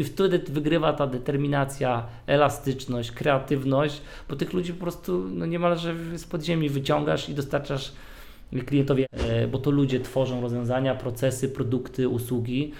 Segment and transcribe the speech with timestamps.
[0.00, 6.24] I wtedy wygrywa ta determinacja, elastyczność, kreatywność, bo tych ludzi po prostu no niemalże z
[6.24, 7.92] podziemi wyciągasz i dostarczasz
[8.66, 12.72] klientowi, e, bo to ludzie tworzą rozwiązania, procesy, produkty, usługi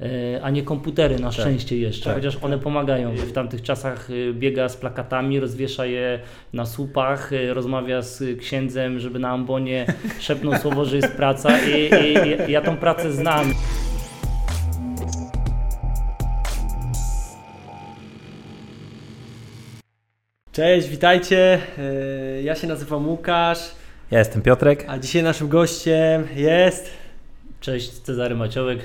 [0.00, 1.32] e, a nie komputery na tak.
[1.32, 3.16] szczęście jeszcze, tak, chociaż one pomagają.
[3.16, 6.20] W tamtych czasach e, biega z plakatami, rozwiesza je
[6.52, 9.86] na słupach, rozmawia z księdzem, żeby na ambonie
[10.20, 13.52] szepnął słowo, że jest praca i, i, i ja tą pracę znam.
[20.56, 21.58] Cześć, witajcie.
[22.42, 23.58] Ja się nazywam Łukasz.
[24.10, 24.84] Ja jestem Piotrek.
[24.88, 26.90] A dzisiaj naszym gościem jest.
[27.60, 28.78] Cześć, Cezary Maciołek.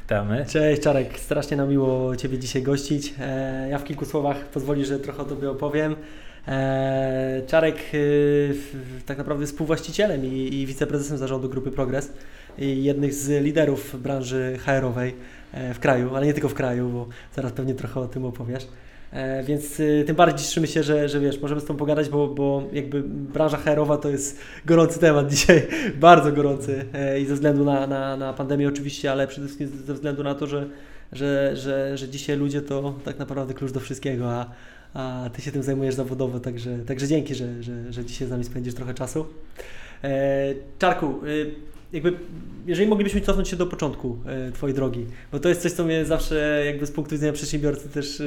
[0.00, 0.46] Witamy.
[0.48, 3.14] Cześć Czarek, strasznie nam miło Ciebie dzisiaj gościć.
[3.20, 5.96] E, ja w kilku słowach pozwoli, że trochę o Tobie opowiem.
[6.48, 7.76] E, Czarek
[9.06, 12.12] tak naprawdę jest współwłaścicielem i, wiceprezesem zarządu Grupy Progress
[12.58, 15.14] i jednych z liderów branży HR-owej
[15.52, 18.66] e, w kraju, ale nie tylko w kraju, bo zaraz pewnie trochę o tym opowiesz.
[19.14, 22.28] E, więc y, tym bardziej cieszymy się, że, że wiesz, możemy z tą pogadać, bo,
[22.28, 25.66] bo jakby branża HR-owa to jest gorący temat dzisiaj,
[26.00, 29.94] bardzo gorący e, i ze względu na, na, na pandemię oczywiście, ale przede wszystkim ze
[29.94, 30.68] względu na to, że,
[31.12, 34.50] że, że, że dzisiaj ludzie to tak naprawdę klucz do wszystkiego, a,
[34.94, 38.44] a Ty się tym zajmujesz zawodowo, także, także dzięki, że, że, że dzisiaj z nami
[38.44, 39.26] spędzisz trochę czasu.
[40.04, 41.54] E, Czarku, y,
[41.94, 42.12] jakby,
[42.66, 46.04] jeżeli moglibyśmy cofnąć się do początku e, Twojej drogi, bo to jest coś, co mnie
[46.04, 48.24] zawsze jakby z punktu widzenia przedsiębiorcy też e,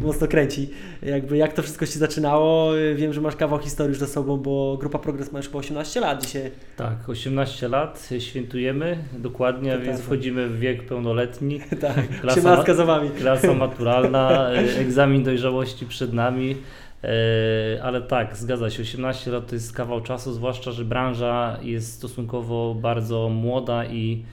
[0.00, 0.70] mocno kręci.
[1.02, 4.36] Jakby jak to wszystko się zaczynało, e, wiem, że masz kawał historii już za sobą,
[4.36, 6.50] bo Grupa Progres ma już chyba 18 lat dzisiaj.
[6.76, 10.06] Tak, 18 lat świętujemy dokładnie, więc tak.
[10.06, 11.60] wchodzimy w wiek pełnoletni.
[11.80, 13.10] tak, klasa, za Wami.
[13.10, 16.56] Klasa maturalna, egzamin dojrzałości przed nami.
[17.04, 21.92] E, ale tak, zgadza się, 18 lat to jest kawał czasu, zwłaszcza, że branża jest
[21.92, 24.24] stosunkowo bardzo młoda i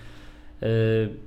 [0.62, 0.68] e,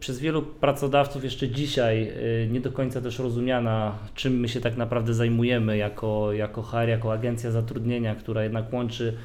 [0.00, 4.76] przez wielu pracodawców jeszcze dzisiaj e, nie do końca też rozumiana, czym my się tak
[4.76, 9.16] naprawdę zajmujemy jako, jako HR, jako agencja zatrudnienia, która jednak łączy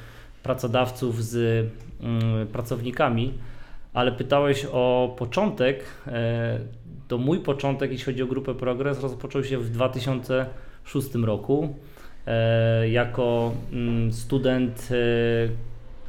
[0.42, 1.66] pracodawców z
[2.02, 3.32] mm, pracownikami.
[3.94, 5.84] Ale pytałeś o początek.
[7.08, 11.74] To mój początek, jeśli chodzi o grupę Progress, rozpoczął się w 2006 roku.
[12.26, 15.48] E, jako mm, student e,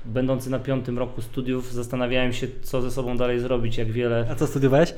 [0.06, 4.26] będący na piątym roku studiów zastanawiałem się, co ze sobą dalej zrobić, jak wiele...
[4.32, 4.92] A co studiowałeś?
[4.92, 4.96] E,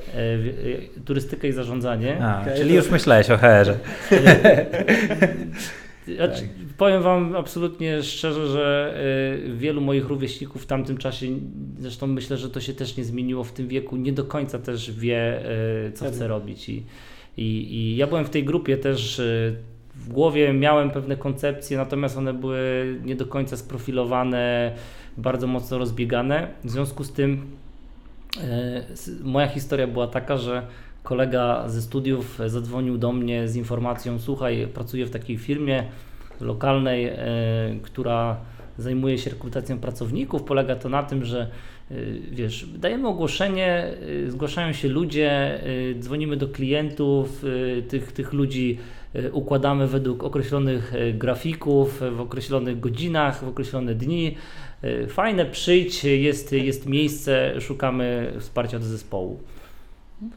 [1.04, 2.24] turystykę i zarządzanie.
[2.24, 2.76] A, okay, czyli to...
[2.76, 3.76] już myślałeś o HR-ze.
[6.16, 8.94] Znaczy, powiem Wam absolutnie szczerze, że
[9.56, 11.26] wielu moich rówieśników w tamtym czasie,
[11.78, 14.92] zresztą myślę, że to się też nie zmieniło w tym wieku, nie do końca też
[14.92, 15.42] wie,
[15.94, 16.68] co chce robić.
[16.68, 16.84] I,
[17.36, 19.20] i, i ja byłem w tej grupie też
[20.00, 22.60] w głowie miałem pewne koncepcje, natomiast one były
[23.04, 24.72] nie do końca sprofilowane,
[25.16, 26.48] bardzo mocno rozbiegane.
[26.64, 27.46] W związku z tym
[28.40, 28.84] e,
[29.22, 30.66] moja historia była taka, że
[31.02, 35.84] kolega ze studiów zadzwonił do mnie z informacją: Słuchaj, pracuję w takiej firmie
[36.40, 37.16] lokalnej, e,
[37.82, 38.36] która
[38.78, 40.42] zajmuje się rekrutacją pracowników.
[40.42, 41.40] Polega to na tym, że
[41.90, 41.94] e,
[42.30, 43.94] wiesz, dajemy ogłoszenie,
[44.28, 45.60] zgłaszają się ludzie,
[45.98, 47.44] dzwonimy do klientów,
[47.88, 48.78] tych, tych ludzi
[49.32, 54.36] układamy według określonych e, grafików, w określonych godzinach, w określone dni.
[54.82, 59.40] E, fajne, przyjdź, jest, jest miejsce, szukamy wsparcia do zespołu.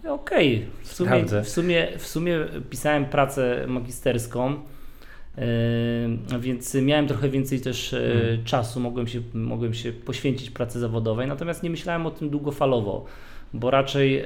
[0.10, 0.68] Okej, okay.
[0.84, 2.40] w, sumie, w, sumie, w sumie
[2.70, 4.56] pisałem pracę magisterską,
[6.40, 8.44] więc miałem trochę więcej też hmm.
[8.44, 13.06] czasu, mogłem się, mogłem się poświęcić pracy zawodowej, natomiast nie myślałem o tym długofalowo
[13.54, 14.26] bo raczej e,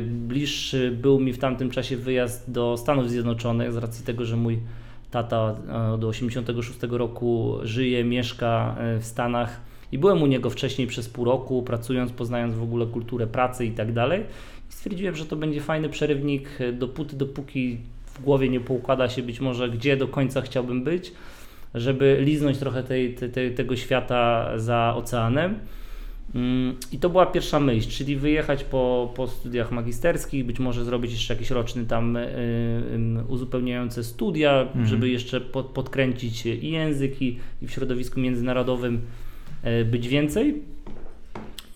[0.00, 4.58] bliższy był mi w tamtym czasie wyjazd do Stanów Zjednoczonych z racji tego, że mój
[5.10, 5.54] tata
[5.94, 9.60] e, do 86 roku żyje, mieszka e, w Stanach
[9.92, 13.70] i byłem u niego wcześniej przez pół roku, pracując, poznając w ogóle kulturę pracy i
[13.70, 14.22] tak dalej.
[14.68, 19.68] Stwierdziłem, że to będzie fajny przerywnik dopóty, dopóki w głowie nie poukłada się być może,
[19.68, 21.12] gdzie do końca chciałbym być,
[21.74, 25.58] żeby liznąć trochę tej, tej, tego świata za oceanem.
[26.34, 31.12] Mm, I to była pierwsza myśl, czyli wyjechać po, po studiach magisterskich, być może zrobić
[31.12, 34.86] jeszcze jakiś roczny tam y, y, uzupełniające studia, mhm.
[34.86, 39.00] żeby jeszcze pod, podkręcić i język, i, i w środowisku międzynarodowym
[39.64, 40.62] y, być więcej.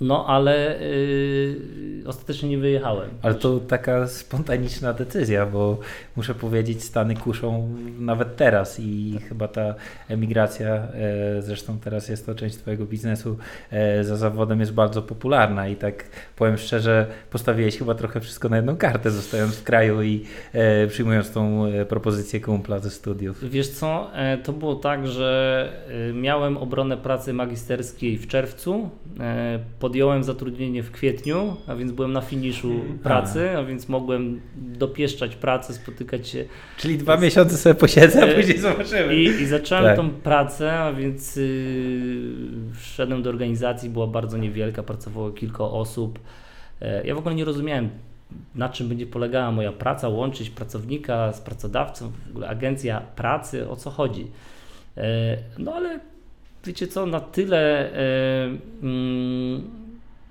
[0.00, 3.10] No, ale yy, ostatecznie nie wyjechałem.
[3.22, 5.78] Ale to taka spontaniczna decyzja, bo
[6.16, 9.74] muszę powiedzieć, Stany kuszą nawet teraz i chyba ta
[10.08, 13.36] emigracja, e, zresztą teraz jest to część Twojego biznesu,
[13.70, 16.04] e, za zawodem jest bardzo popularna i tak
[16.36, 21.30] powiem szczerze, postawiłeś chyba trochę wszystko na jedną kartę, zostając w kraju i e, przyjmując
[21.30, 23.50] tą e, propozycję kumpla ze studiów.
[23.50, 25.72] Wiesz co, e, to było tak, że
[26.10, 28.90] e, miałem obronę pracy magisterskiej w czerwcu,
[29.80, 32.98] po podjąłem zatrudnienie w kwietniu, a więc byłem na finiszu Mhm.
[32.98, 36.44] pracy, a więc mogłem dopieszczać pracę, spotykać się
[36.78, 39.16] Czyli dwa miesiące sobie posiedzę, a E, później zobaczymy.
[39.16, 39.96] i, i zacząłem Tak.
[39.96, 41.42] tą pracę, a więc yy,
[42.80, 46.18] wszedłem do organizacji, była bardzo niewielka, pracowało kilka osób.
[46.82, 47.88] E, ja w ogóle nie rozumiałem,
[48.54, 53.76] na czym będzie polegała moja praca, łączyć pracownika z pracodawcą, w ogóle agencja pracy, o
[53.76, 54.26] co chodzi.
[54.96, 56.00] E, no ale
[56.68, 58.48] wiecie co, na tyle e,
[58.82, 59.62] mm,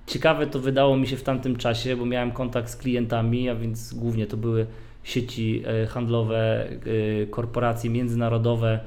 [0.07, 3.93] ciekawe to wydało mi się w tamtym czasie, bo miałem kontakt z klientami, a więc
[3.93, 4.65] głównie to były
[5.03, 8.79] sieci e, handlowe, e, korporacje międzynarodowe,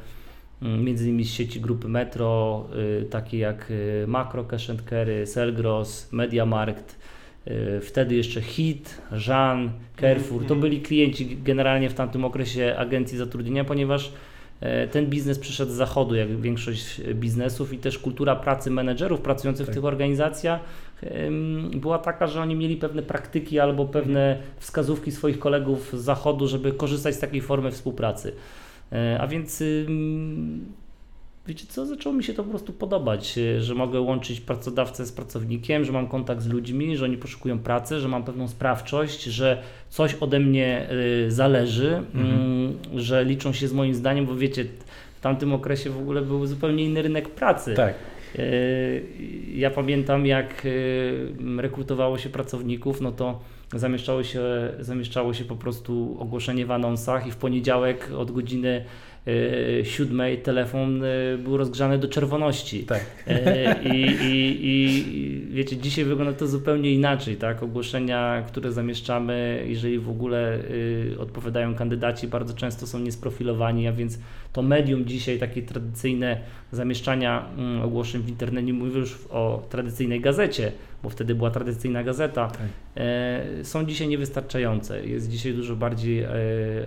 [0.63, 2.67] mm, między innymi z sieci grupy Metro,
[3.11, 3.73] takie jak
[4.07, 6.99] Makro, Cash and Carry, Selgros, Mediamarkt,
[7.83, 9.71] wtedy jeszcze Hit, Jean,
[10.01, 10.39] Carrefour.
[10.41, 10.61] To Mhm.
[10.61, 14.13] byli klienci generalnie w tamtym okresie agencji zatrudnienia, ponieważ
[14.91, 19.75] ten biznes przyszedł z zachodu, jak większość biznesów i też kultura pracy menedżerów pracujących Tak.
[19.75, 20.61] w tych organizacjach
[21.77, 26.73] była taka, że oni mieli pewne praktyki albo pewne wskazówki swoich kolegów z zachodu, żeby
[26.73, 28.33] korzystać z takiej formy współpracy.
[28.93, 29.63] E, A więc
[31.51, 35.13] wiecie co, zaczęło mi się to po prostu podobać, e, że mogę łączyć pracodawcę z
[35.13, 39.63] pracownikiem, że mam kontakt z ludźmi, że oni poszukują pracy, że mam pewną sprawczość, że
[39.89, 40.89] coś ode mnie
[41.27, 42.41] y, zależy, Mhm.
[42.95, 44.65] ym, że liczą się z moim zdaniem, bo wiecie,
[45.19, 47.75] w tamtym okresie w ogóle był zupełnie inny rynek pracy.
[47.75, 47.95] Tak.
[48.39, 48.43] E,
[49.55, 53.41] Ja pamiętam, jak e, rekrutowało się pracowników, no to
[53.75, 54.41] zamieszczało się,
[54.81, 58.85] zamieszczało się po prostu ogłoszenie w anonsach i w poniedziałek od godziny e,
[59.85, 62.85] siódmej telefon e, był rozgrzany do czerwoności.
[62.85, 63.07] Tak.
[63.27, 67.63] E, I, i, I wiecie, dzisiaj wygląda to zupełnie inaczej, tak?
[67.63, 70.59] Ogłoszenia, które zamieszczamy, jeżeli w ogóle
[71.19, 74.19] odpowiadają kandydaci, bardzo często są niesprofilowani, a więc
[74.53, 76.41] to medium dzisiaj, takie tradycyjne
[76.73, 80.73] zamieszczania mm, ogłoszeń w internecie, nie mówię już o tradycyjnej gazecie,
[81.03, 82.61] bo wtedy była tradycyjna gazeta, Tak.
[82.97, 85.07] e, są dzisiaj niewystarczające.
[85.07, 86.31] Jest dzisiaj dużo bardziej e,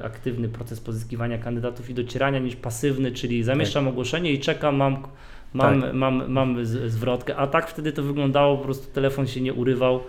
[0.04, 4.98] aktywny proces pozyskiwania kandydatów i docierania niż pasywny, czyli zamieszczam ogłoszenie i czekam, mam,
[5.54, 5.94] mam, Tak.
[5.94, 7.36] mam, mam z- zwrotkę.
[7.36, 10.00] A tak wtedy to wyglądało, po prostu telefon się nie urywał.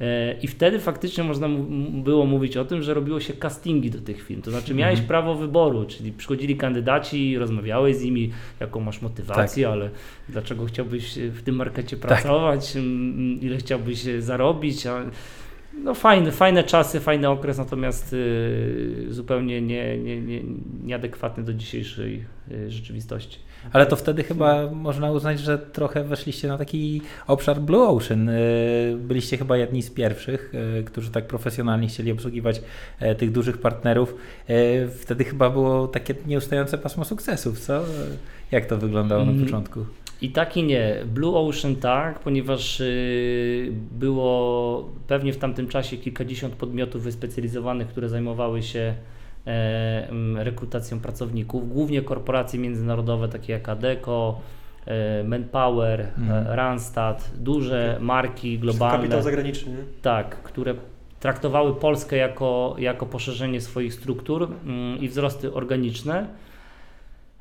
[0.00, 1.48] E, I wtedy faktycznie można
[1.92, 4.42] było mówić o tym, że robiło się castingi do tych firm.
[4.42, 5.08] To znaczy miałeś Mhm.
[5.08, 8.30] prawo wyboru, czyli przychodzili kandydaci, rozmawiałeś z nimi,
[8.60, 9.72] jaką masz motywację, Tak.
[9.72, 9.90] ale
[10.28, 14.86] dlaczego chciałbyś w tym markecie pracować, m, ile chciałbyś zarobić.
[14.86, 15.04] A,
[15.84, 18.16] no fajne, fajne czasy, fajny okres, natomiast
[19.08, 20.40] zupełnie nie, nie, nie,
[20.84, 22.24] nieadekwatny do dzisiejszej
[22.68, 23.38] rzeczywistości.
[23.72, 28.28] Ale to wtedy chyba można uznać, że trochę weszliście na taki obszar Blue Ocean.
[28.28, 28.32] E,
[28.96, 32.62] Byliście chyba jedni z pierwszych, e, którzy tak profesjonalnie chcieli obsługiwać
[33.00, 34.14] e, tych dużych partnerów.
[34.48, 37.82] E, Wtedy chyba było takie nieustające pasmo sukcesów, co?
[38.50, 39.44] Jak to wyglądało na Mm.
[39.44, 39.84] początku?
[40.22, 40.96] I tak i nie.
[41.14, 48.62] Blue Ocean tak, ponieważ y, było pewnie w tamtym czasie kilkadziesiąt podmiotów wyspecjalizowanych, które zajmowały
[48.62, 48.94] się
[50.36, 54.40] rekrutacją pracowników, głównie korporacje międzynarodowe takie jak Adecco,
[54.86, 56.46] e, Manpower, Mhm.
[56.46, 58.96] e, Randstad, duże marki globalne.
[58.98, 59.76] Kapitał zagraniczny.
[60.02, 60.74] Tak, które
[61.20, 64.48] traktowały Polskę jako, jako poszerzenie swoich struktur
[65.00, 66.26] i wzrosty organiczne.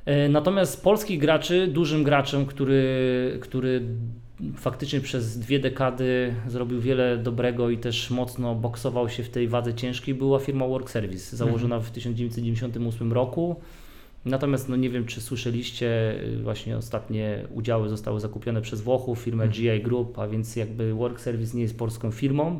[0.05, 2.83] E, Natomiast z polskich graczy, dużym graczem, który,
[3.41, 3.81] który
[4.55, 9.73] faktycznie przez dwie dekady zrobił wiele dobrego i też mocno boksował się w tej wadze
[9.73, 13.55] ciężkiej, była firma Work Service, założona w 1998 roku.
[14.25, 19.43] Natomiast no nie wiem, czy słyszeliście, y, właśnie ostatnie udziały zostały zakupione przez Włochów, firmę
[19.43, 19.61] Mhm.
[19.79, 22.59] GI Group, a więc jakby Work Service nie jest polską firmą.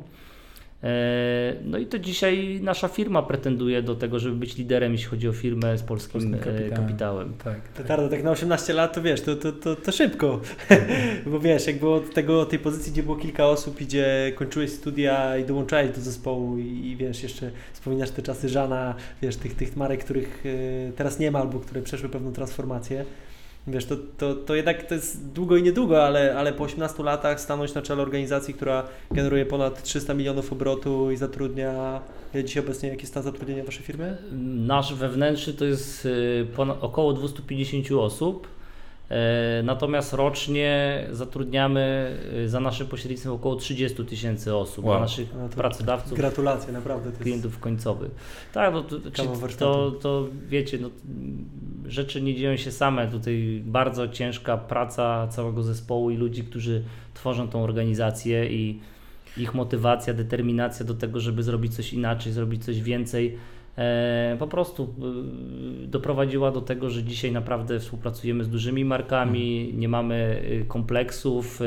[0.84, 5.30] E, No i to dzisiaj nasza firma pretenduje do tego, żeby być liderem, jeśli chodzi
[5.30, 6.76] o firmę z polskim Polskim e, kapitałem.
[6.86, 7.34] kapitałem.
[7.44, 7.62] Tak.
[7.62, 10.42] Petardo, tak na 18 lat to wiesz, to, to, to, to szybko.
[11.32, 15.38] Bo wiesz, jak było tego, tej pozycji, gdzie było kilka osób i gdzie kończyłeś studia
[15.38, 19.76] i dołączałeś do zespołu i, i wiesz, jeszcze wspominasz te czasy Żana, wiesz, tych, tych
[19.76, 20.44] marek, których
[20.90, 23.06] e, teraz nie ma albo które przeszły pewną transformację.
[23.68, 27.42] Wiesz, to, to, to jednak to jest długo i niedługo, ale, ale po 18 latach
[27.42, 32.02] stanąć na czele organizacji, która generuje ponad 300 milionów obrotu i zatrudnia,
[32.46, 34.18] dzisiaj obecnie, jaki stan zatrudnienia Waszej firmy?
[34.68, 38.48] Nasz wewnętrzny to jest y, ponad, około 250 osób.
[39.10, 44.94] E, Natomiast rocznie zatrudniamy y, za naszym pośrednictwem około 30 tysięcy osób, Wow.
[44.94, 47.04] dla naszych No pracodawców, Gratulacje, naprawdę.
[47.04, 47.22] To jest...
[47.22, 48.12] klientów końcowych.
[48.54, 48.98] Tak, no to,
[49.58, 50.90] to, to wiecie, no,
[51.88, 53.08] rzeczy nie dzieją się same.
[53.08, 58.80] Tutaj bardzo ciężka praca całego zespołu i ludzi, którzy tworzą tą organizację i
[59.38, 63.38] ich motywacja, determinacja do tego, żeby zrobić coś inaczej, zrobić coś więcej.
[63.80, 69.90] E, po prostu e, doprowadziła do tego, że dzisiaj naprawdę współpracujemy z dużymi markami, nie
[69.90, 71.66] mamy e, kompleksów, e,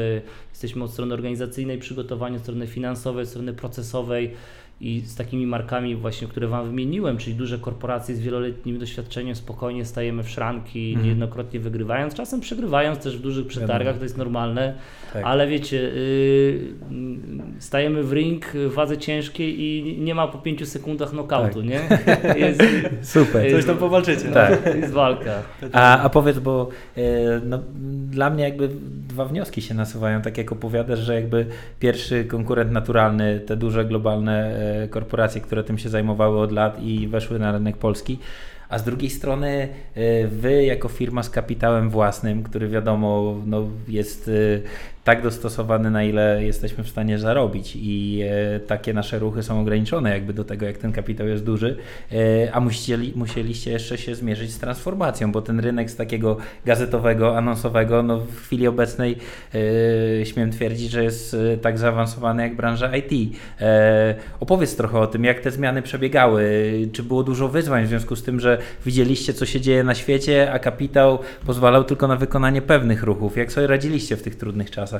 [0.50, 4.30] jesteśmy od strony organizacyjnej przygotowani, od strony finansowej, od strony procesowej
[4.82, 9.84] i z takimi markami właśnie, które Wam wymieniłem, czyli duże korporacje z wieloletnim doświadczeniem, spokojnie
[9.84, 11.04] stajemy w szranki, Mhm.
[11.04, 14.74] niejednokrotnie wygrywając, czasem przegrywając też w dużych przetargach, to jest normalne,
[15.12, 15.24] Tak.
[15.24, 16.58] ale wiecie, yy,
[17.58, 21.64] stajemy w ring w wadze ciężkiej i nie ma po pięciu sekundach knockoutu, Tak.
[21.68, 21.80] nie?
[22.46, 22.60] Jest,
[23.02, 23.50] Super.
[23.52, 24.24] Coś tam powalczycie.
[24.28, 24.32] no.
[24.34, 24.76] Tak.
[24.76, 25.42] jest walka.
[25.72, 27.02] A, a powiedz, bo e,
[27.44, 27.58] no,
[28.10, 28.68] dla mnie jakby
[29.12, 31.46] dwa wnioski się nasuwają, tak jak opowiadasz, że jakby
[31.80, 37.08] pierwszy konkurent naturalny, te duże globalne e, korporacje, które tym się zajmowały od lat i
[37.08, 38.18] weszły na rynek polski,
[38.68, 44.28] a z drugiej strony e, wy jako firma z kapitałem własnym, który wiadomo no, jest
[44.28, 49.60] e, tak dostosowany, na ile jesteśmy w stanie zarobić i e, takie nasze ruchy są
[49.60, 51.76] ograniczone jakby do tego, jak ten kapitał jest duży,
[52.12, 57.38] e, a musieli, musieliście jeszcze się zmierzyć z transformacją, bo ten rynek z takiego gazetowego,
[57.38, 59.16] anonsowego, no w chwili obecnej
[60.20, 63.38] e, śmiem twierdzić, że jest tak zaawansowany jak branża IT.
[64.40, 66.42] Opowiedz trochę o tym, jak te zmiany przebiegały,
[66.92, 70.52] czy było dużo wyzwań w związku z tym, że widzieliście, co się dzieje na świecie,
[70.52, 73.36] a kapitał pozwalał tylko na wykonanie pewnych ruchów.
[73.36, 74.91] Jak sobie radziliście w tych trudnych czasach?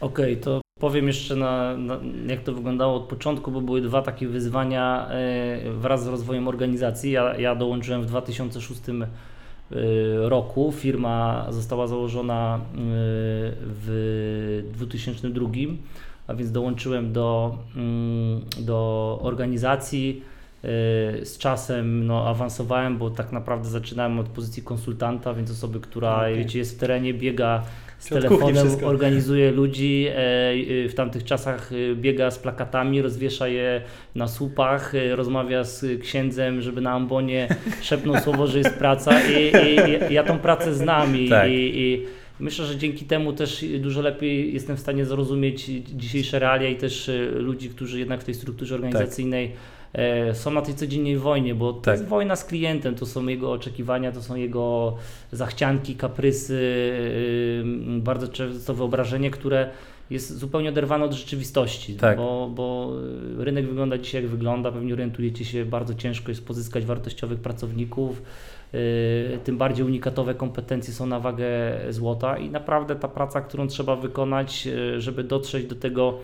[0.00, 4.28] Okej, to powiem jeszcze na, na, jak to wyglądało od początku, bo były dwa takie
[4.28, 7.12] wyzwania e, wraz z rozwojem organizacji.
[7.12, 8.94] Ja, ja dołączyłem w 2006 e,
[10.28, 10.72] roku.
[10.72, 12.78] Firma została założona e,
[13.60, 15.48] w 2002,
[16.26, 20.22] a więc dołączyłem do, mm, do organizacji.
[21.22, 26.36] Z czasem no, awansowałem, bo tak naprawdę zaczynałem od pozycji konsultanta, więc osoby, która Okej.
[26.36, 27.62] wiecie, jest w terenie, biega
[27.98, 30.16] z telefonem, organizuje ludzi, e,
[30.84, 33.82] e, w tamtych czasach e, biega z plakatami, rozwiesza je
[34.14, 37.48] na słupach, rozmawia z księdzem, żeby na ambonie
[37.82, 39.52] szepnął słowo, że jest praca i,
[40.10, 41.50] i, ja tą pracę znam i, Tak.
[41.50, 42.02] i,
[42.40, 47.10] myślę, że dzięki temu też dużo lepiej jestem w stanie zrozumieć dzisiejsze realia i też
[47.34, 49.50] ludzi, którzy jednak w tej strukturze organizacyjnej e,
[50.32, 51.94] są na tej codziennej wojnie, bo to Tak.
[51.94, 54.96] jest wojna z klientem, to są jego oczekiwania, to są jego
[55.32, 56.54] zachcianki, kaprysy,
[57.64, 59.70] yy, bardzo często wyobrażenie, które
[60.10, 62.16] jest zupełnie oderwane od rzeczywistości, Tak.
[62.16, 62.92] bo, bo
[63.38, 68.22] rynek wygląda dzisiaj jak wygląda, pewnie orientujecie się, bardzo ciężko jest pozyskać wartościowych pracowników,
[68.72, 68.80] yy,
[69.44, 71.46] tym bardziej unikatowe kompetencje są na wagę
[71.90, 76.18] złota i naprawdę ta praca, którą trzeba wykonać, yy, żeby dotrzeć do tego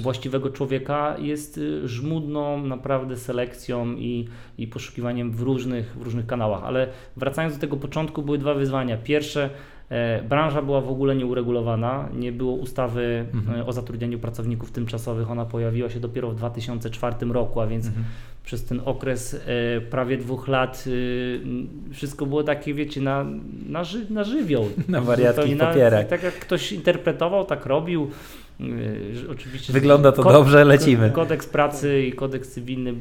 [0.00, 6.64] właściwego człowieka jest y, żmudną naprawdę selekcją i, i poszukiwaniem w różnych, w różnych kanałach.
[6.64, 8.96] Ale wracając do tego początku, były dwa wyzwania.
[8.96, 9.50] Pierwsze,
[9.88, 13.60] e, branża była w ogóle nieuregulowana, nie było ustawy Mhm.
[13.60, 18.04] e, o zatrudnianiu pracowników tymczasowych, ona pojawiła się dopiero w 2004 roku, a więc Mhm.
[18.44, 20.84] przez ten okres e, prawie dwóch lat
[21.44, 23.26] m, wszystko było takie, wiecie, na,
[23.68, 24.64] na, ży, na żywioł.
[24.88, 26.06] Na wariatki papierach.
[26.08, 28.10] tak jak ktoś interpretował, tak robił.
[28.60, 31.10] Y, że Oczywiście Wygląda to dobrze, lecimy.
[31.10, 32.94] Kodeks pracy i kodeks cywilny y,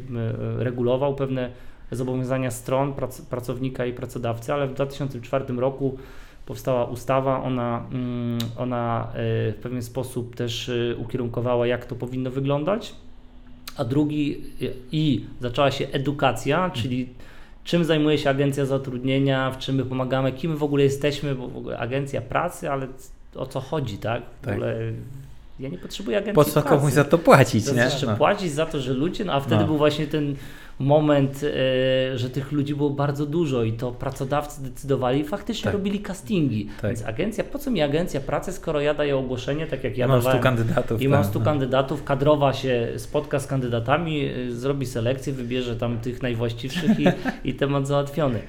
[0.64, 1.50] regulował pewne
[1.92, 5.98] zobowiązania stron, prac, pracownika i pracodawcy, ale w 2004 roku
[6.46, 9.16] powstała ustawa, ona, mm, ona y,
[9.52, 12.96] w pewien sposób też ukierunkowała, jak to powinno wyglądać.
[13.78, 14.42] A drugi
[14.92, 17.10] i zaczęła się edukacja, czyli
[17.64, 21.58] czym zajmuje się agencja zatrudnienia, w czym my pomagamy, kim w ogóle jesteśmy, bo w
[21.58, 22.88] ogóle agencja pracy, ale
[23.36, 24.24] o co chodzi, tak?
[24.42, 24.54] W Tak.
[24.54, 24.78] ogóle
[25.60, 26.68] ja nie potrzebuję agencji Po co pracy.
[26.70, 27.84] komuś za to płacić, Teraz nie?
[27.84, 28.16] jeszcze No.
[28.16, 29.68] płacić za to, że ludzie, no a wtedy No.
[29.68, 30.36] był właśnie ten
[30.80, 35.74] moment, e, że tych ludzi było bardzo dużo i to pracodawcy decydowali i faktycznie Tak.
[35.74, 36.66] robili castingi.
[36.82, 36.92] Tak.
[36.92, 40.18] Więc agencja, po co mi agencja pracy, skoro ja daję ogłoszenie, tak jak ja mam
[40.22, 41.02] stu dawałem, kandydatów.
[41.02, 41.46] i mam tam, 100 no.
[41.46, 47.06] kandydatów, kadrowa się spotka z kandydatami, y, zrobi selekcję, wybierze tam tych najwłaściwszych i,
[47.50, 48.40] i temat załatwiony.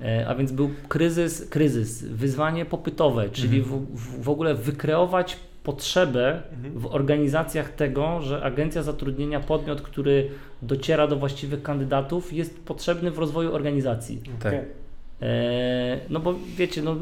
[0.00, 3.86] E, A więc był kryzys, kryzys, wyzwanie popytowe, czyli Mhm.
[3.94, 6.78] w, w ogóle wykreować potrzebę Mhm.
[6.78, 10.30] w organizacjach tego, że agencja zatrudnienia, podmiot, który
[10.62, 14.22] dociera do właściwych kandydatów, jest potrzebny w rozwoju organizacji.
[14.42, 14.54] Tak.
[15.22, 16.96] E, No bo wiecie, no,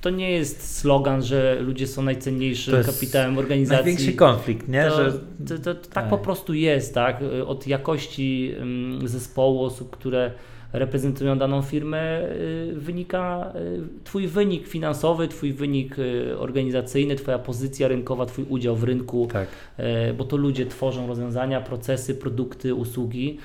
[0.00, 3.84] to nie jest slogan, że ludzie są najcenniejszym kapitałem organizacji.
[3.84, 4.84] Największy konflikt, nie?
[4.84, 5.12] To, Że...
[5.48, 6.08] to, to, tak tak.
[6.08, 7.20] po prostu jest, tak?
[7.46, 10.30] Od jakości ym, zespołu osób, które
[10.72, 17.88] reprezentują daną firmę, y, wynika y, Twój wynik finansowy, Twój wynik y, organizacyjny, Twoja pozycja
[17.88, 19.48] rynkowa, Twój udział w rynku, Tak.
[19.78, 23.38] y, bo to ludzie tworzą rozwiązania, procesy, produkty, usługi.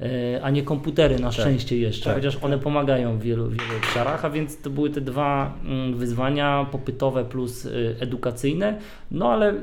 [0.00, 4.24] Y, A nie komputery na szczęście jeszcze, tak, chociaż one pomagają w wielu, wielu obszarach,
[4.24, 8.78] a więc to były te dwa mm, wyzwania popytowe plus y, edukacyjne,
[9.10, 9.54] no ale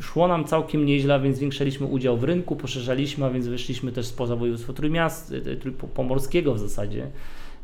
[0.00, 4.06] szło nam całkiem nieźle, a więc zwiększaliśmy udział w rynku, poszerzaliśmy, a więc wyszliśmy też
[4.06, 7.06] spoza województwa Trójmiast, y, Trójpomorskiego w zasadzie.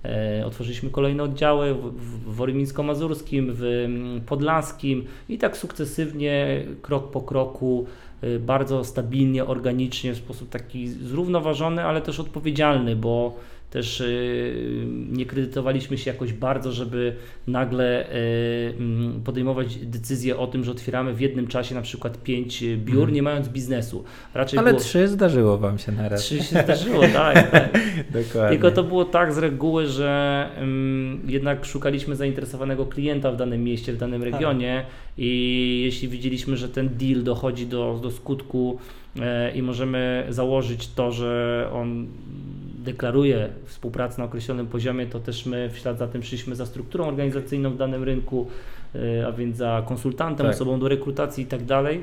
[0.05, 7.87] E, otworzyliśmy kolejne oddziały w, Worymińsko-Mazurskim, w mm, Podlaskim i tak sukcesywnie, krok po kroku,
[8.41, 13.37] bardzo stabilnie, organicznie, w sposób taki zrównoważony, ale też odpowiedzialny, bo
[13.71, 20.65] też y, nie kredytowaliśmy się jakoś bardzo, żeby nagle y, mm, podejmować decyzję o tym,
[20.65, 23.15] że otwieramy w jednym czasie na przykład pięć biur, mm.
[23.15, 24.05] nie mając biznesu.
[24.35, 24.83] Raczej Ale było...
[24.83, 26.21] trzy zdarzyło Wam się na raz.
[26.21, 27.51] Trzy się zdarzyło, tak.
[27.51, 27.79] tak.
[28.23, 28.51] Dokładnie.
[28.51, 33.93] Tylko to było tak z reguły, że um, jednak szukaliśmy zainteresowanego klienta w danym mieście,
[33.93, 34.33] w danym tak.
[34.33, 34.85] regionie
[35.19, 38.79] i jeśli widzieliśmy, że ten deal dochodzi do, do skutku
[39.21, 42.07] e, i możemy założyć to, że on
[42.85, 47.09] deklaruje współpracę na określonym poziomie, to też my w ślad za tym szliśmy za strukturą
[47.09, 48.47] organizacyjną w danym rynku,
[48.95, 50.55] e, a więc za konsultantem, tak.
[50.55, 52.03] osobą do rekrutacji i tak dalej.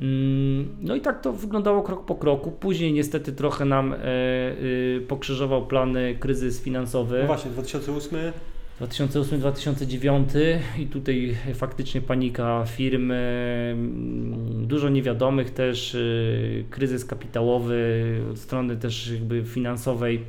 [0.00, 2.50] Mm, no i tak to wyglądało krok po kroku.
[2.50, 7.18] Później niestety trochę nam e, e, pokrzyżował plany kryzys finansowy.
[7.20, 8.32] No właśnie, 2008
[8.80, 18.76] 2008-2009 i tutaj faktycznie panika firm, mm, dużo niewiadomych też, y, kryzys kapitałowy od strony
[18.76, 20.24] też jakby finansowej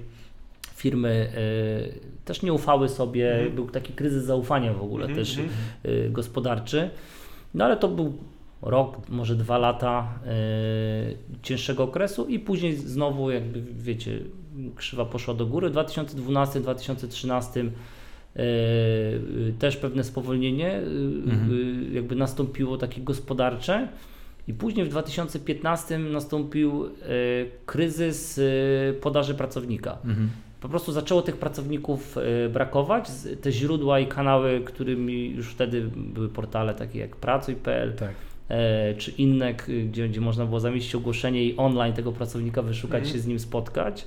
[0.75, 1.31] firmy
[1.97, 3.55] y, też nie ufały sobie, mhm.
[3.55, 6.13] był taki kryzys zaufania w ogóle mhm, też mhm.
[6.13, 6.89] Gospodarczy,
[7.53, 8.13] no ale to był
[8.61, 10.19] rok, może dwa lata
[11.41, 14.19] cięższego okresu i później znowu jakby wiecie,
[14.75, 15.69] krzywa poszła do góry.
[15.69, 17.71] W 2012-2013 E,
[19.59, 20.81] też pewne spowolnienie e,
[21.31, 21.93] mhm.
[21.93, 23.87] jakby nastąpiło takie gospodarcze.
[24.47, 26.89] I później w 2015 nastąpił e,
[27.65, 28.39] kryzys
[29.01, 29.97] podaży pracownika.
[30.05, 30.29] Mhm.
[30.61, 32.15] Po prostu zaczęło tych pracowników
[32.53, 33.09] brakować.
[33.41, 38.13] Te źródła i kanały, którymi już wtedy były portale takie jak Pracuj.pl, tak.
[38.97, 39.53] czy inne,
[39.89, 43.13] gdzie, gdzie można było zamieścić ogłoszenie i online tego pracownika wyszukać, mhm.
[43.13, 44.05] się z nim spotkać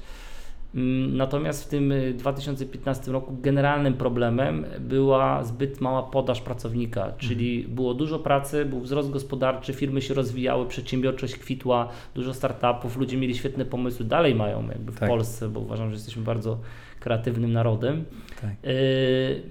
[0.74, 7.74] natomiast w tym 2015 y, roku generalnym problemem była zbyt mała podaż pracownika, czyli mhm.
[7.74, 13.34] było dużo pracy, był wzrost gospodarczy, firmy się rozwijały, przedsiębiorczość kwitła, dużo startupów, ludzie mieli
[13.34, 15.08] świetne pomysły, dalej mają jakby w tak.
[15.08, 16.58] Polsce, bo uważam, że jesteśmy bardzo
[17.00, 18.04] kreatywnym narodem.
[18.40, 18.50] Tak.
[18.64, 19.42] Y,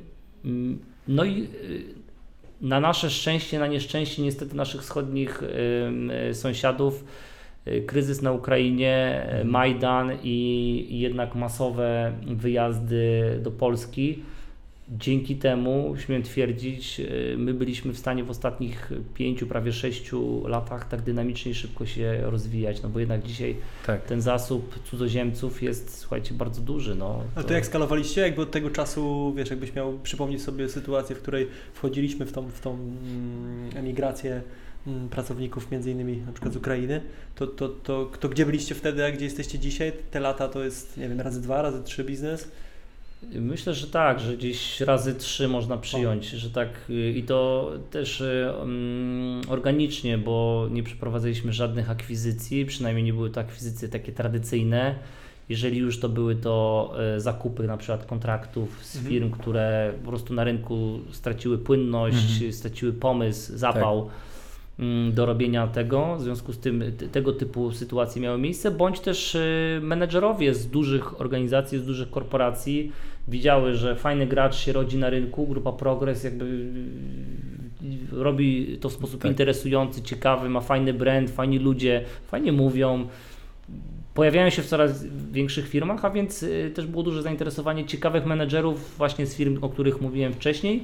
[0.45, 1.99] mm, no i y,
[2.61, 5.43] na nasze szczęście, na nieszczęście niestety naszych wschodnich
[6.33, 7.03] sąsiadów
[7.87, 14.23] kryzys na Ukrainie, y, Majdan i jednak masowe wyjazdy do Polski.
[14.97, 20.87] Dzięki temu, śmiem twierdzić, y, my byliśmy w stanie w ostatnich pięciu, prawie sześciu latach
[20.87, 23.55] tak dynamicznie i szybko się rozwijać, no bo jednak dzisiaj
[23.85, 24.05] tak.
[24.05, 26.95] ten zasób cudzoziemców jest, słuchajcie, bardzo duży.
[26.95, 27.41] No, to...
[27.41, 28.21] A to jak skalowaliście?
[28.21, 32.47] Jakby od tego czasu, wiesz, jakbyś miał przypomnieć sobie sytuację, w której wchodziliśmy w tą,
[32.47, 34.41] w tą mm, emigrację
[35.09, 37.01] pracowników, między innymi na przykład z Ukrainy,
[37.35, 39.91] to, to, to, to gdzie byliście wtedy, a gdzie jesteście dzisiaj?
[40.11, 42.51] Te lata to jest, nie wiem, razy dwa, razy trzy biznes?
[43.33, 48.23] Myślę, że tak, że gdzieś razy trzy można przyjąć, że tak y, i to też
[48.59, 54.95] um, organicznie, bo nie przeprowadzaliśmy żadnych akwizycji, przynajmniej nie były to akwizycje takie tradycyjne.
[55.49, 59.13] Jeżeli już to były to e, zakupy na przykład kontraktów z mhm.
[59.13, 62.53] firm, które po prostu na rynku straciły płynność, mhm.
[62.53, 64.05] straciły pomysł, zapał.
[64.05, 64.28] Tak Mm,
[65.11, 69.79] do robienia tego, w związku z tym tego typu sytuacje miały miejsce, bądź też y,
[69.81, 72.91] menedżerowie z dużych organizacji, z dużych korporacji
[73.27, 76.69] widziały, że fajny gracz się rodzi na rynku, grupa Progress jakby y,
[78.11, 79.31] robi to w sposób tak.
[79.31, 83.07] interesujący, ciekawy, ma fajny brand, fajni ludzie, fajnie mówią,
[84.13, 88.97] pojawiają się w coraz większych firmach, a więc y, też było duże zainteresowanie ciekawych menedżerów
[88.97, 90.83] właśnie z firm, o których mówiłem wcześniej,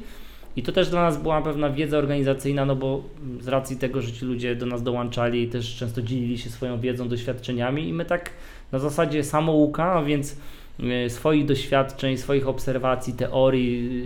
[0.56, 3.04] i to też dla nas była pewna wiedza organizacyjna, no bo
[3.40, 6.80] z racji tego, że ci ludzie do nas dołączali i też często dzielili się swoją
[6.80, 8.30] wiedzą, doświadczeniami i my tak
[8.72, 10.38] na zasadzie samouka, a więc
[10.80, 14.06] e, swoich doświadczeń, swoich obserwacji, teorii,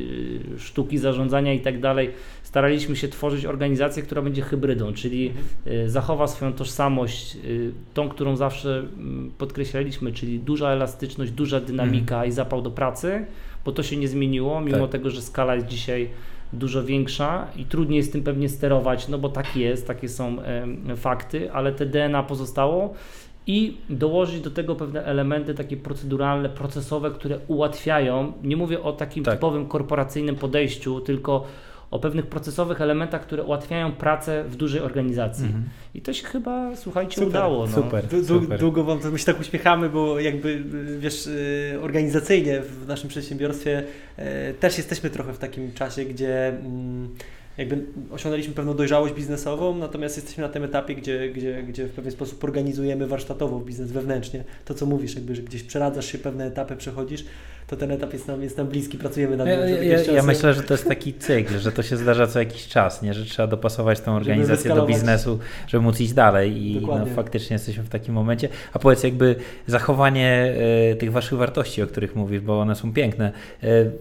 [0.56, 2.12] e, sztuki zarządzania i tak dalej,
[2.44, 5.34] staraliśmy się tworzyć organizację, która będzie hybrydą, czyli
[5.66, 7.38] e, zachowa swoją tożsamość,
[7.94, 8.84] tą, którą zawsze
[9.38, 12.30] podkreślaliśmy, czyli duża elastyczność, duża dynamika mhm.
[12.30, 13.26] i zapał do pracy,
[13.66, 14.92] bo to się nie zmieniło, mimo tak.
[14.92, 16.10] tego, że skala jest dzisiaj
[16.54, 20.38] dużo większa i trudniej jest tym pewnie sterować, no bo tak jest, takie są
[20.96, 22.94] fakty, ale te DNA pozostało
[23.48, 29.24] i dołożyć do tego pewne elementy takie proceduralne, procesowe, które ułatwiają, nie mówię o takim
[29.24, 29.34] tak.
[29.34, 31.46] typowym korporacyjnym podejściu, tylko
[31.92, 35.46] o pewnych procesowych elementach, które ułatwiają pracę w dużej organizacji.
[35.46, 35.98] Mm -hmm.
[35.98, 37.68] I to się chyba, słuchajcie, super, udało.
[37.68, 37.76] No.
[37.76, 38.60] Super, super.
[38.60, 40.64] Długo wam to my się tak uśmiechamy, bo jakby,
[41.00, 43.84] wiesz, y, organizacyjnie w naszym przedsiębiorstwie
[44.20, 44.24] y,
[44.60, 47.10] też jesteśmy trochę w takim czasie, gdzie mm,
[47.60, 52.12] jakby osiągnęliśmy pewną dojrzałość biznesową, natomiast jesteśmy na tym etapie, gdzie, gdzie, gdzie w pewien
[52.12, 54.44] sposób organizujemy warsztatowo biznes wewnętrznie.
[54.66, 57.26] To, co mówisz, jakby, że gdzieś przeradzasz się, pewne etapy przechodzisz,
[57.70, 59.60] to ten etap jest nam, jest nam bliski, pracujemy nad nim.
[59.60, 62.68] Ja, ja, ja myślę, że to jest taki cykl, że to się zdarza co jakiś
[62.68, 63.14] czas, nie?
[63.14, 67.84] że trzeba dopasować tą organizację do biznesu, żeby móc iść dalej i no, faktycznie jesteśmy
[67.84, 68.50] w takim momencie.
[68.74, 69.36] A powiedz jakby
[69.68, 70.56] zachowanie
[70.92, 73.32] y, tych waszych wartości, o których mówisz, bo one są piękne.
[73.64, 73.92] Y,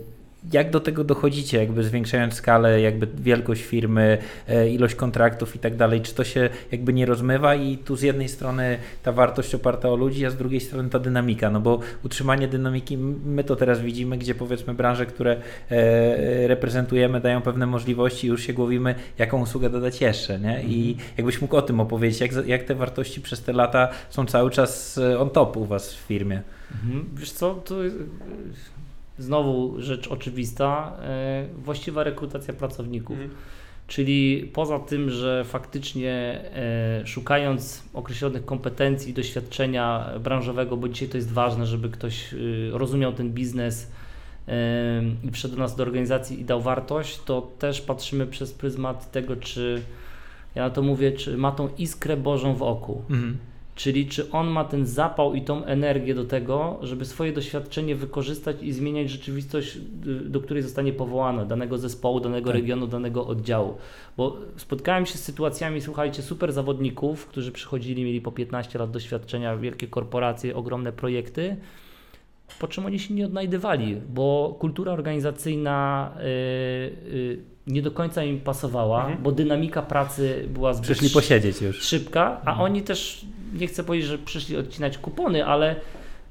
[0.52, 5.76] jak do tego dochodzicie, jakby zwiększając skalę, jakby wielkość firmy, e, ilość kontraktów i tak
[5.76, 9.88] dalej, czy to się jakby nie rozmywa i tu z jednej strony ta wartość oparta
[9.88, 13.80] o ludzi, a z drugiej strony ta dynamika, no bo utrzymanie dynamiki, my to teraz
[13.80, 15.36] widzimy, gdzie powiedzmy branże, które
[15.70, 20.62] e, reprezentujemy dają pewne możliwości i już się głowimy, jaką usługę dodać jeszcze, nie?
[20.62, 21.08] I mhm.
[21.16, 24.98] jakbyś mógł o tym opowiedzieć, jak, jak te wartości przez te lata są cały czas
[24.98, 26.42] e, on top u Was w firmie?
[26.72, 27.04] Mhm.
[27.14, 27.74] Wiesz co, to
[29.18, 33.18] znowu rzecz oczywista, e, właściwa rekrutacja pracowników.
[33.18, 33.38] Mhm.
[33.86, 36.12] Czyli poza tym, że faktycznie
[36.54, 43.12] e, szukając określonych kompetencji, doświadczenia branżowego, bo dzisiaj to jest ważne, żeby ktoś y, rozumiał
[43.12, 43.90] ten biznes
[45.24, 49.36] i przyszedł do nas do organizacji i dał wartość, to też patrzymy przez pryzmat tego,
[49.36, 49.82] czy
[50.54, 53.02] ja na to mówię, czy ma tą iskrę Bożą w oku.
[53.10, 53.38] Mhm.
[53.78, 58.56] Czyli czy on ma ten zapał i tą energię do tego, żeby swoje doświadczenie wykorzystać
[58.62, 59.80] i zmieniać rzeczywistość, y,
[60.14, 62.60] do której zostanie powołana, danego zespołu, danego tak.
[62.60, 63.76] regionu, danego oddziału.
[64.16, 69.56] Bo spotkałem się z sytuacjami, słuchajcie, super zawodników, którzy przychodzili, mieli po 15 lat doświadczenia,
[69.56, 71.56] wielkie korporacje, ogromne projekty,
[72.60, 78.40] po czym oni się nie odnajdywali, bo kultura organizacyjna yy, yy, nie do końca im
[78.40, 79.22] pasowała, mhm.
[79.22, 81.82] bo dynamika pracy była zbyt Przyszli posiedzieć już.
[81.82, 82.60] szybka, a mhm.
[82.60, 85.76] oni też nie chcę powiedzieć, że przyszli odcinać kupony, ale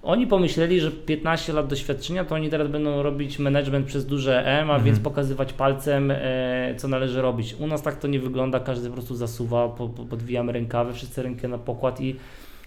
[0.03, 4.71] oni pomyśleli, że 15 lat doświadczenia, to oni teraz będą robić management przez duże M,
[4.71, 4.83] a mhm.
[4.83, 7.55] więc pokazywać palcem, e, co należy robić.
[7.59, 11.23] U nas tak to nie wygląda, każdy po prostu zasuwa, po, po, podwijamy rękawy, wszyscy
[11.23, 12.15] rękę na pokład i,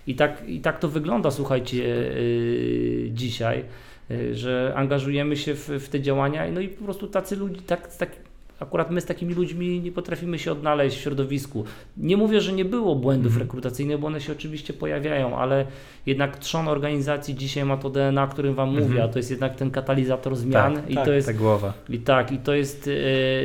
[0.07, 3.65] i, tak, i tak to wygląda, słuchajcie, e, e, dzisiaj,
[4.11, 7.97] e, że angażujemy się w, w, te działania, no i po prostu tacy ludzie, tak,
[7.97, 8.11] tak
[8.61, 11.65] Akurat my z takimi ludźmi nie potrafimy się odnaleźć w środowisku.
[11.97, 13.43] Nie mówię, że nie było błędów mm.
[13.43, 15.67] rekrutacyjnych, bo one się oczywiście pojawiają, ale
[16.07, 18.83] jednak trzon organizacji dzisiaj ma to DNA, o którym Wam mm -hmm.
[18.83, 19.11] mówię, mhm.
[19.11, 21.73] a to jest jednak ten katalizator zmian tak, i tak, to jest ta głowa.
[21.89, 22.91] I tak, i to jest,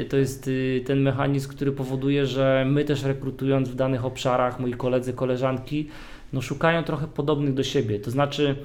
[0.01, 4.59] e, to jest e, ten mechanizm, który powoduje, że my też rekrutując w danych obszarach,
[4.59, 5.89] moi koledzy, koleżanki,
[6.33, 7.99] no szukają trochę podobnych do siebie.
[7.99, 8.55] To znaczy,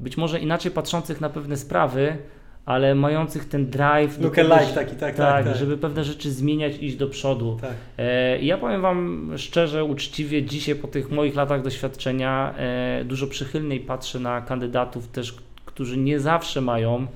[0.00, 2.16] być może inaczej patrzących na pewne sprawy,
[2.66, 4.20] ale mających ten drive.
[4.20, 7.58] Look alike taki, tak, tak, tak, tak, żeby pewne rzeczy zmieniać, iść do przodu.
[7.60, 7.74] Tak.
[7.98, 13.80] E, ja powiem Wam szczerze, uczciwie, dzisiaj po tych moich latach doświadczenia e, dużo przychylniej
[13.80, 17.06] patrzę na kandydatów też, którzy nie zawsze mają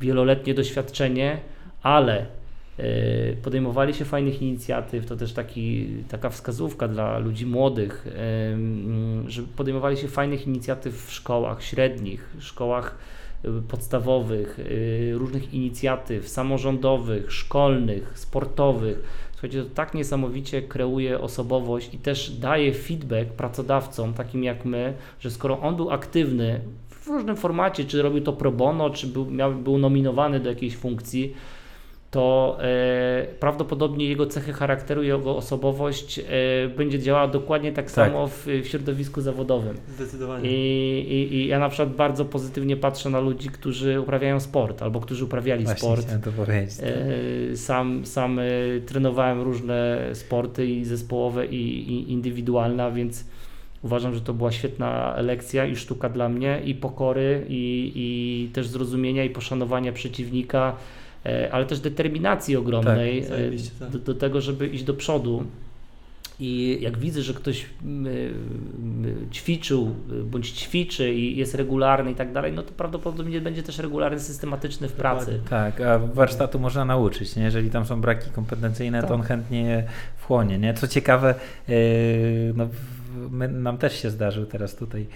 [0.00, 1.38] wieloletnie doświadczenie,
[1.82, 2.26] ale
[2.78, 2.86] e,
[3.42, 9.96] podejmowali się fajnych inicjatyw, to też taki, taka wskazówka dla ludzi młodych, e, że podejmowali
[9.96, 12.98] się fajnych inicjatyw w szkołach średnich, szkołach
[13.68, 19.02] podstawowych, y, różnych inicjatyw samorządowych, szkolnych, sportowych.
[19.32, 25.30] Słuchajcie, to tak niesamowicie kreuje osobowość i też daje feedback pracodawcom, takim jak my, że
[25.30, 29.54] skoro on był aktywny w różnym formacie, czy robił to pro bono, czy był, miał,
[29.54, 31.34] był nominowany do jakiejś funkcji,
[32.12, 36.22] to e, prawdopodobnie jego cechy charakteru, jego osobowość e,
[36.76, 37.94] będzie działała dokładnie tak, tak.
[37.94, 39.76] samo w, w, środowisku zawodowym.
[39.88, 40.50] Zdecydowanie.
[40.50, 45.00] I, i, I, ja na przykład bardzo pozytywnie patrzę na ludzi, którzy uprawiają sport albo
[45.00, 46.24] którzy uprawiali Właśnie sport.
[46.24, 46.74] to powiedzieć.
[46.82, 48.42] E, sam sam e,
[48.86, 53.24] trenowałem różne sporty i zespołowe i, i indywidualne, więc
[53.82, 58.66] uważam, że to była świetna lekcja i sztuka dla mnie i pokory i, i też
[58.66, 60.76] zrozumienia i poszanowania przeciwnika
[61.52, 63.90] ale też determinacji ogromnej tak, e, tak.
[63.90, 65.44] Do, do, tego, żeby iść do przodu.
[66.40, 67.66] I jak widzę, że ktoś
[69.32, 74.20] ćwiczył bądź ćwiczy i jest regularny i tak dalej, no to prawdopodobnie będzie też regularny,
[74.20, 75.40] systematyczny w pracy.
[75.50, 77.42] Tak, a warsztatu można nauczyć, nie?
[77.42, 79.08] jeżeli tam są braki kompetencyjne, tak.
[79.08, 79.84] to on chętnie je
[80.16, 80.58] wchłonie.
[80.58, 80.74] Nie?
[80.74, 81.34] Co ciekawe,
[81.68, 81.72] e,
[82.54, 82.68] no,
[83.30, 85.06] my, nam też się zdarzył teraz tutaj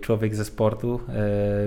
[0.00, 1.00] człowiek ze sportu,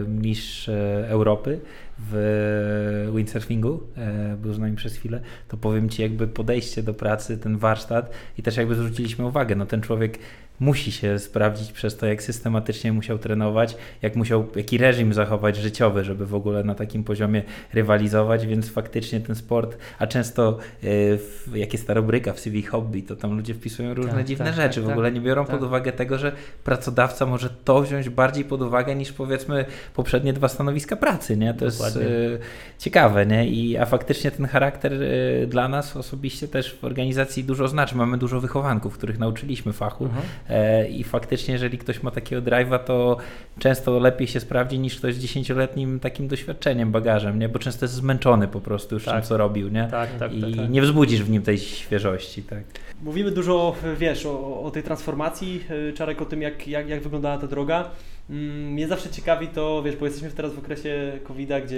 [0.08, 0.70] mistrz
[1.08, 1.60] Europy,
[2.00, 7.38] w windsurfingu, e, był z nami przez chwilę, to powiem Ci jakby podejście do pracy,
[7.38, 10.20] ten warsztat i też jakby zwróciliśmy uwagę, no ten człowiek
[10.60, 16.04] musi się sprawdzić przez to, jak systematycznie musiał trenować, jak musiał, jaki reżim zachować życiowy,
[16.04, 21.20] żeby w ogóle na takim poziomie rywalizować, więc faktycznie ten sport, a często y,
[21.56, 24.56] jak jest ta rubryka w CV Hobby, to tam ludzie wpisują różne tak, dziwne tak,
[24.56, 25.56] rzeczy, tak, w ogóle nie biorą tak.
[25.56, 26.32] pod uwagę tego, że
[26.64, 31.54] pracodawca może to wziąć bardziej pod uwagę niż powiedzmy poprzednie dwa stanowiska pracy, nie?
[31.54, 32.40] To jest y,
[32.78, 33.48] ciekawe, nie?
[33.48, 37.96] I, a faktycznie ten charakter y, dla nas osobiście też w organizacji dużo znaczy.
[37.96, 40.24] Mamy dużo wychowanków, których nauczyliśmy fachu Mhm.
[40.50, 43.18] e, i faktycznie jeżeli ktoś ma takiego drive'a, to
[43.60, 47.50] często lepiej się sprawdzi niż ktoś z dziesięcioletnim takim doświadczeniem, bagażem, nie?
[47.50, 49.14] Bo często jest zmęczony po prostu już Tak.
[49.14, 49.88] tym, co robił, nie?
[49.92, 50.50] Tak, tak, I tak.
[50.58, 50.70] tak.
[50.70, 52.64] nie wzbudzisz w nim tej świeżości, tak.
[53.04, 57.38] Mówimy dużo, wiesz, o, o tej transformacji, y, Czarek, o tym, jak, jak, jak wyglądała
[57.38, 57.90] ta droga.
[58.30, 61.77] Mm, Mnie zawsze ciekawi to, wiesz, bo jesteśmy teraz w okresie COVID-a, gdzie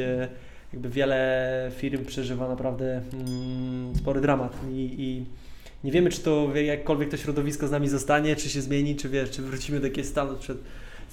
[0.73, 4.57] jakby wiele firm przeżywa naprawdę mm, spory dramat.
[4.71, 5.25] I, i
[5.83, 9.29] nie wiemy, czy to jakkolwiek to środowisko z nami zostanie, czy się zmieni, czy wiesz,
[9.29, 10.57] czy wrócimy do jakiegoś stanu sprzed,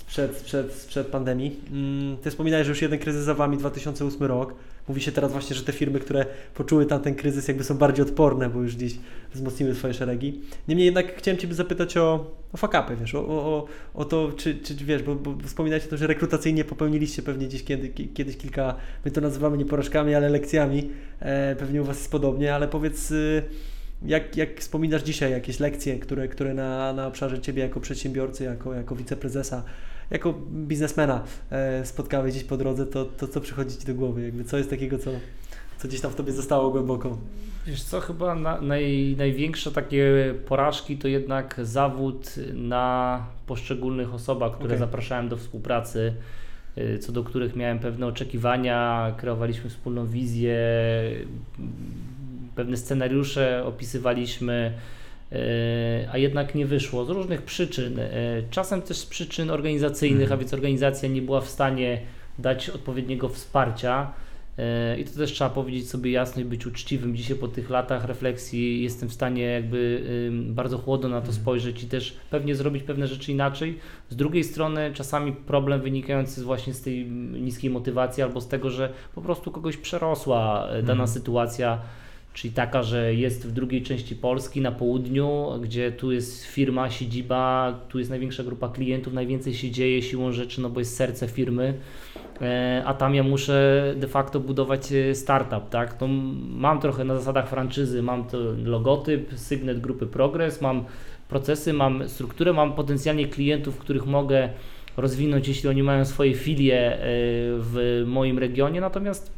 [0.07, 1.61] sprzed, sprzed, sprzed pandemii.
[1.73, 4.55] Mm, Ty wspominałeś, że już jeden kryzys za Wami, 2008 rok.
[4.89, 8.51] Mówi się teraz właśnie, że te firmy, które poczuły tamten kryzys, jakby są bardziej odporne,
[8.51, 8.95] bo już gdzieś
[9.35, 10.41] wzmocniły swoje szeregi.
[10.69, 14.75] Niemniej jednak chciałem Ciebie zapytać o, o fakapy, wiesz, o, o, o, to, czy, czy
[14.75, 18.75] wiesz, bo, bo wspominałeś o tym, że rekrutacyjnie popełniliście pewnie gdzieś kiedy, ki- kiedyś kilka,
[19.05, 20.91] my to nazywamy nie porażkami, ale lekcjami,
[21.21, 23.43] e, pewnie u Was jest podobnie, ale powiedz, y,
[24.03, 28.75] jak, jak wspominasz dzisiaj jakieś lekcje, które, które na, na obszarze Ciebie jako przedsiębiorcy, jako,
[28.75, 29.63] jako wiceprezesa,
[30.11, 34.23] jako biznesmena e, spotkały gdzieś po drodze, to, to co przychodzi Ci do głowy?
[34.23, 35.11] Jakby co jest takiego, co,
[35.79, 37.19] co gdzieś tam w Tobie zostało głęboko?
[37.67, 44.67] Wiesz co, chyba na, naj, największe takie porażki to jednak zawód na poszczególnych osobach, które
[44.67, 44.79] Okej.
[44.79, 46.15] zapraszałem do współpracy,
[46.79, 50.59] y, co do których miałem pewne oczekiwania, kreowaliśmy wspólną wizję,
[52.55, 54.73] pewne scenariusze opisywaliśmy,
[56.13, 57.99] a jednak nie wyszło z różnych przyczyn.
[57.99, 58.09] y,
[58.51, 60.39] Czasem też z przyczyn organizacyjnych, Mhm.
[60.39, 62.01] a więc organizacja nie była w stanie
[62.39, 64.13] dać odpowiedniego wsparcia.
[64.59, 67.17] E, I to też trzeba powiedzieć sobie jasno i być uczciwym.
[67.17, 70.03] Dzisiaj po tych latach refleksji jestem w stanie jakby
[70.51, 71.43] bardzo chłodno na to Mhm.
[71.43, 73.79] spojrzeć i też pewnie zrobić pewne rzeczy inaczej.
[74.11, 78.93] Z drugiej strony czasami problem wynikający właśnie z tej niskiej motywacji albo z tego, że
[79.15, 81.09] po prostu kogoś przerosła e, dana Mhm.
[81.09, 81.79] sytuacja.
[82.37, 87.75] Czyli taka, że jest w drugiej części Polski, na południu, gdzie tu jest firma, siedziba,
[87.89, 91.75] tu jest największa grupa klientów, najwięcej się dzieje siłą rzeczy, no bo jest serce firmy,
[92.41, 95.95] e, a tam ja muszę de facto budować e, startup, tak?
[95.95, 100.85] To m- mam trochę na zasadach franczyzy, mam to logotyp, sygnet grupy Progress, mam
[101.29, 104.49] procesy, mam strukturę, mam potencjalnie klientów, których mogę
[104.97, 106.99] rozwinąć, jeśli oni mają swoje filie e,
[107.59, 109.36] w moim regionie, natomiast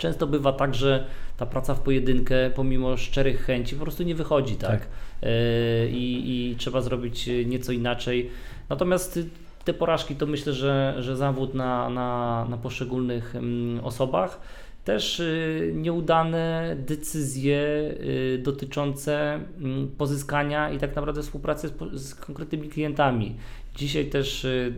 [0.00, 4.56] często bywa tak, że ta praca w pojedynkę, pomimo szczerych chęci, po prostu nie wychodzi,
[4.56, 4.70] tak?
[4.70, 4.88] Tak.
[5.22, 8.30] E, I, I trzeba zrobić e, nieco inaczej.
[8.68, 9.24] Natomiast y,
[9.64, 14.40] te porażki to myślę, że, że zawód na, na, na poszczególnych mm, osobach.
[14.84, 17.58] Też y, nieudane decyzje
[18.00, 23.36] y, dotyczące mm, pozyskania i tak naprawdę współpracy z, z konkretnymi klientami.
[23.80, 24.72] Dzisiaj też y,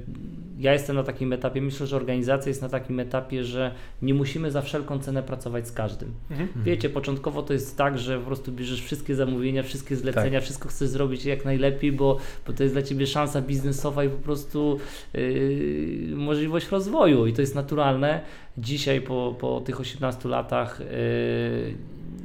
[0.58, 4.50] ja jestem na takim etapie, myślę, że organizacja jest na takim etapie, że nie musimy
[4.50, 6.12] za wszelką cenę pracować z każdym.
[6.64, 10.88] Wiecie, początkowo to jest tak, że po prostu bierzesz wszystkie zamówienia, wszystkie zlecenia, wszystko chcesz
[10.88, 14.78] zrobić jak najlepiej, bo, bo to jest dla Ciebie szansa biznesowa i po prostu
[15.14, 18.20] yy, możliwość rozwoju i to jest naturalne.
[18.58, 21.74] Dzisiaj po, po tych 18 latach yy,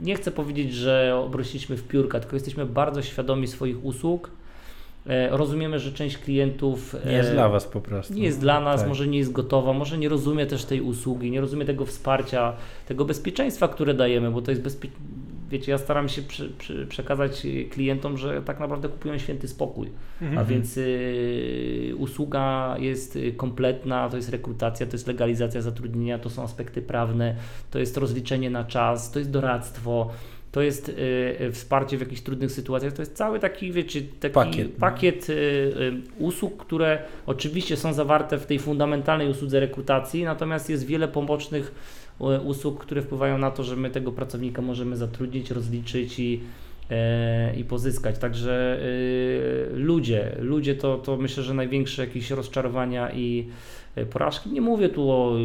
[0.03, 4.31] nie chcę powiedzieć, że obrośliśmy w piórka, tylko jesteśmy bardzo świadomi swoich usług.
[5.07, 8.13] E, Rozumiemy, że część klientów Nie jest e, dla Was po prostu.
[8.13, 8.89] nie jest dla nas, Tak.
[8.89, 12.53] może nie jest gotowa, może nie rozumie też tej usługi, nie rozumie tego wsparcia,
[12.87, 14.89] tego bezpieczeństwa, które dajemy, bo to jest bezpie...
[15.49, 19.89] Wiecie, ja staram się przy, przy, przekazać klientom, że tak naprawdę kupują święty spokój,
[20.21, 20.37] Mhm.
[20.39, 26.43] a więc y, usługa jest kompletna, to jest rekrutacja, to jest legalizacja zatrudnienia, to są
[26.43, 27.35] aspekty prawne,
[27.71, 30.09] to jest rozliczenie na czas, to jest doradztwo,
[30.51, 30.93] to jest y,
[31.41, 34.79] y, wsparcie w jakichś trudnych sytuacjach, to jest cały taki, wiecie, taki Pakiet, no.
[34.79, 40.85] pakiet y, y, usług, które oczywiście są zawarte w tej fundamentalnej usłudze rekrutacji, natomiast jest
[40.85, 41.75] wiele pobocznych
[42.21, 46.41] y, usług, które wpływają na to, że my tego pracownika możemy zatrudnić, rozliczyć i,
[47.57, 48.17] i pozyskać.
[48.17, 53.47] Także y, ludzie, ludzie to, to myślę, że największe jakieś rozczarowania i
[53.95, 54.49] e, porażki.
[54.49, 55.37] Nie mówię tu o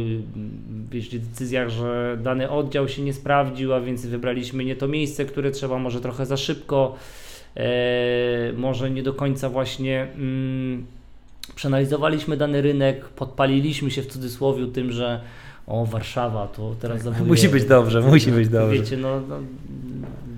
[0.91, 5.51] wiecie, decyzjach, że dany oddział się nie sprawdził, a więc wybraliśmy nie to miejsce, które
[5.51, 6.95] trzeba, może trochę za szybko,
[7.55, 10.85] e, może nie do końca właśnie mm,
[11.55, 15.21] przeanalizowaliśmy dany rynek, podpaliliśmy się w cudzysłowie tym, że
[15.67, 17.19] o Warszawa, to teraz zawoduje.
[17.19, 17.27] Tak.
[17.27, 18.81] Musi być dobrze, musi być dobrze.
[18.81, 19.39] Wiecie, no, no,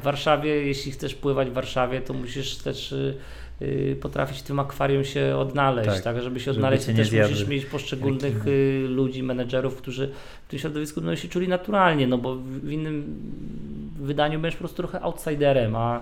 [0.06, 3.16] Warszawie, jeśli chcesz pływać w Warszawie, to musisz też y,
[3.62, 7.10] y, potrafić w tym akwarium się odnaleźć, Tak, tak, żeby się żeby odnaleźć, nie też
[7.10, 7.32] zjadły.
[7.32, 10.12] musisz mieć poszczególnych y, ludzi, menedżerów, którzy
[10.48, 13.20] w tym środowisku będą się czuli naturalnie, no bo w innym
[14.00, 16.02] wydaniu będziesz po prostu trochę outsiderem, a,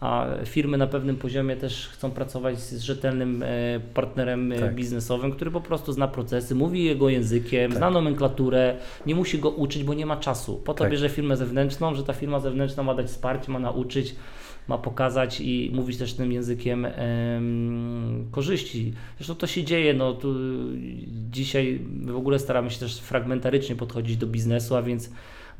[0.00, 3.46] a firmy na pewnym poziomie też chcą pracować z rzetelnym e,
[3.94, 4.74] partnerem e, Tak.
[4.74, 7.78] biznesowym, który po prostu zna procesy, mówi jego językiem, Tak.
[7.78, 10.56] zna nomenklaturę, nie musi go uczyć, bo nie ma czasu.
[10.64, 10.90] Po to Tak.
[10.92, 14.14] bierze firmę zewnętrzną, że ta firma zewnętrzna ma dać wsparcie, ma nauczyć,
[14.68, 18.92] ma pokazać i mówić też tym językiem em, korzyści.
[19.16, 20.34] Zresztą to się dzieje, no tu
[21.30, 25.10] dzisiaj w ogóle staramy się też fragmentarycznie podchodzić do biznesu, a więc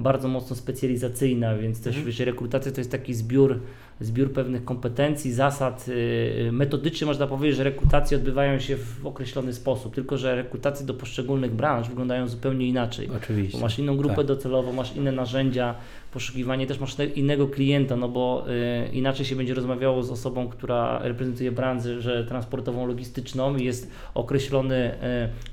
[0.02, 2.06] bardzo mocno specjalizacyjna, więc też Mhm.
[2.06, 3.60] wiesz, rekrutacja to jest taki zbiór,
[4.00, 9.94] zbiór pewnych kompetencji, zasad, yy, metodycznie można powiedzieć, że rekrutacje odbywają się w określony sposób,
[9.94, 13.08] tylko że rekrutacje do poszczególnych branż wyglądają zupełnie inaczej.
[13.16, 13.58] Oczywiście.
[13.58, 14.26] Bo masz inną grupę Tak.
[14.26, 15.74] docelową, masz inne narzędzia,
[16.12, 18.44] poszukiwanie też masz innego klienta, no bo
[18.88, 23.90] y, inaczej się będzie rozmawiało z osobą, która reprezentuje branżę że transportową, logistyczną i jest
[24.14, 24.94] określony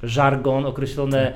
[0.04, 1.34] y, żargon, określone y, y,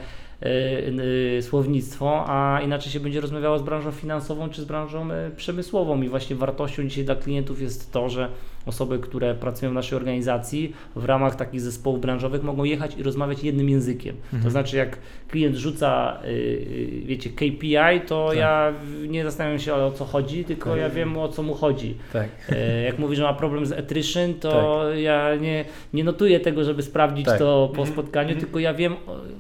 [1.41, 6.01] słownictwo, a inaczej się będzie rozmawiało z branżą finansową czy z branżą y, przemysłową.
[6.01, 8.29] I właśnie wartością dzisiaj dla klientów jest to, że
[8.65, 13.43] osoby, które pracują w naszej organizacji w ramach takich zespołów branżowych mogą jechać i rozmawiać
[13.43, 14.15] jednym językiem.
[14.29, 14.51] To Mhm.
[14.51, 14.97] znaczy jak
[15.27, 18.37] klient rzuca, y, y, wiecie, KPI, to Tak.
[18.37, 18.73] ja
[19.07, 20.79] nie zastanawiam się o co chodzi, tylko Tak.
[20.79, 21.95] ja wiem o co mu chodzi.
[22.13, 22.29] Tak.
[22.49, 26.81] E, Jak mówi, że ma problem z attrition, to ja nie, nie notuję tego, żeby
[26.83, 27.39] sprawdzić Tak.
[27.39, 27.87] to po Mhm.
[27.87, 28.39] spotkaniu, Mhm.
[28.45, 28.95] tylko ja wiem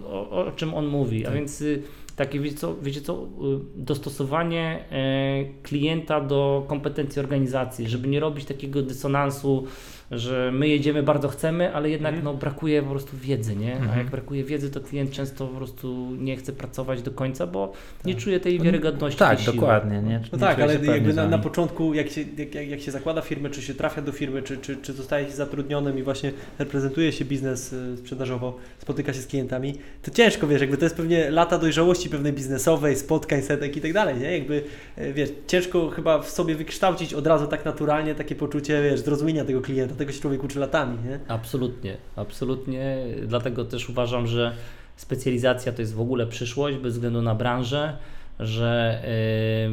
[0.07, 1.21] o, o, o czym on mówi.
[1.25, 1.35] A Tak.
[1.35, 1.83] więc y,
[2.15, 3.27] takie, wiecie co, co, y,
[3.75, 9.67] dostosowanie e, klienta do kompetencji organizacji, żeby nie robić takiego dysonansu,
[10.11, 12.25] że my jedziemy, bardzo chcemy, ale jednak Mhm.
[12.25, 13.73] no, brakuje po prostu wiedzy, nie?
[13.73, 13.97] A Mhm.
[13.99, 17.73] jak brakuje wiedzy, to klient często po prostu nie chce pracować do końca, bo
[18.05, 18.23] nie Tak.
[18.23, 19.19] czuje tej wiarygodności.
[19.19, 19.55] Tak, tej siły.
[19.55, 20.01] dokładnie.
[20.01, 20.17] Nie?
[20.31, 23.21] No Nie tak, ale jakby na, na początku, jak się, jak, jak, jak się zakłada
[23.21, 27.11] firmę, czy się trafia do firmy, czy, czy, czy zostaje się zatrudnionym i właśnie reprezentuje
[27.11, 31.29] się biznes y, sprzedażowo, spotyka się z klientami, to ciężko, wiesz, jakby to jest pewnie
[31.31, 34.31] lata dojrzałości pewnej biznesowej, spotkań, setek i tak dalej, nie?
[34.37, 34.63] Jakby,
[34.97, 39.45] y, wiesz, ciężko chyba w sobie wykształcić od razu tak naturalnie takie poczucie, wiesz, zrozumienia
[39.45, 41.19] tego klienta, tego się człowiek uczy latami, nie?
[41.27, 42.97] Absolutnie, absolutnie.
[43.27, 44.55] Dlatego też uważam, że
[44.95, 47.97] specjalizacja to jest w ogóle przyszłość bez względu na branżę,
[48.39, 49.01] że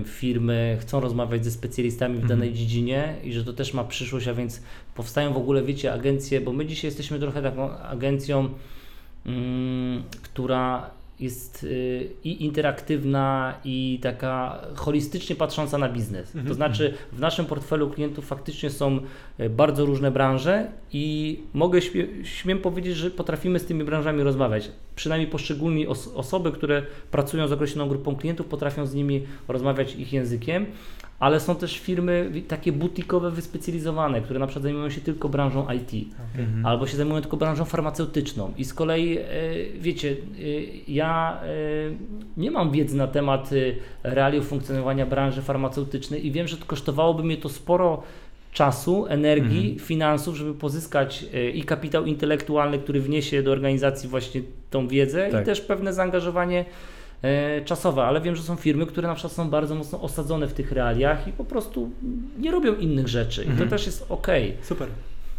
[0.00, 2.40] y, firmy chcą rozmawiać ze specjalistami w Mhm.
[2.40, 4.62] danej dziedzinie i że to też ma przyszłość, a więc
[4.94, 8.48] powstają w ogóle, wiecie, agencje, bo my dzisiaj jesteśmy trochę taką agencją,
[9.26, 16.26] mm, która jest y, i interaktywna i taka holistycznie patrząca na biznes.
[16.26, 16.46] Mhm.
[16.46, 19.00] To znaczy w naszym portfelu klientów faktycznie są
[19.40, 24.70] y, bardzo różne branże i mogę śmie- śmiem powiedzieć, że potrafimy z tymi branżami rozmawiać.
[24.98, 30.12] Przynajmniej poszczególni os- osoby, które pracują z określoną grupą klientów, potrafią z nimi rozmawiać ich
[30.12, 30.66] językiem,
[31.18, 35.92] ale są też firmy takie butikowe, wyspecjalizowane, które na przykład zajmują się tylko branżą IT
[36.38, 36.66] Mhm.
[36.66, 38.52] albo się zajmują tylko branżą farmaceutyczną.
[38.56, 39.24] I z kolei, e,
[39.80, 40.16] wiecie, e,
[40.88, 41.46] ja e,
[42.36, 43.50] nie mam wiedzy na temat
[44.02, 48.02] realiów funkcjonowania branży farmaceutycznej i wiem, że to kosztowałoby mnie to sporo
[48.52, 49.78] czasu, energii, Mhm.
[49.78, 55.42] finansów, żeby pozyskać e, i kapitał intelektualny, który wniesie do organizacji właśnie tą wiedzę Tak.
[55.42, 56.64] i też pewne zaangażowanie
[57.22, 60.52] e, czasowe, ale wiem, że są firmy, które na przykład są bardzo mocno osadzone w
[60.52, 61.90] tych realiach i po prostu
[62.38, 63.68] nie robią innych rzeczy i Mhm.
[63.68, 64.26] to też jest ok.
[64.62, 64.88] Super.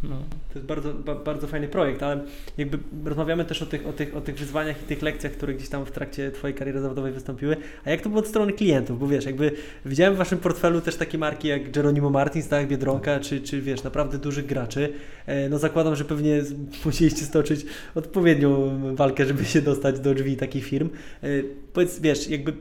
[0.04, 0.16] No.
[0.54, 2.26] To jest bardzo, ba, bardzo fajny projekt, ale
[2.58, 5.70] jakby rozmawiamy też o tych, o, tych, o tych wyzwaniach i tych lekcjach, które gdzieś
[5.70, 7.58] tam w trakcie Twojej kariery zawodowej wystąpiły.
[7.86, 9.00] A jak to było od strony klientów?
[9.00, 9.52] Bo wiesz, jakby
[9.86, 13.84] widziałem w Waszym portfelu też takie marki jak Geronimo Martins, tak, Biedronka, czy, czy wiesz,
[13.84, 14.94] naprawdę dużych graczy.
[15.26, 16.42] E, No zakładam, że pewnie
[16.86, 20.90] musieliście stoczyć odpowiednią walkę, żeby się dostać do drzwi takich firm.
[21.24, 21.28] E,
[21.74, 22.54] Powiedz, wiesz, jakby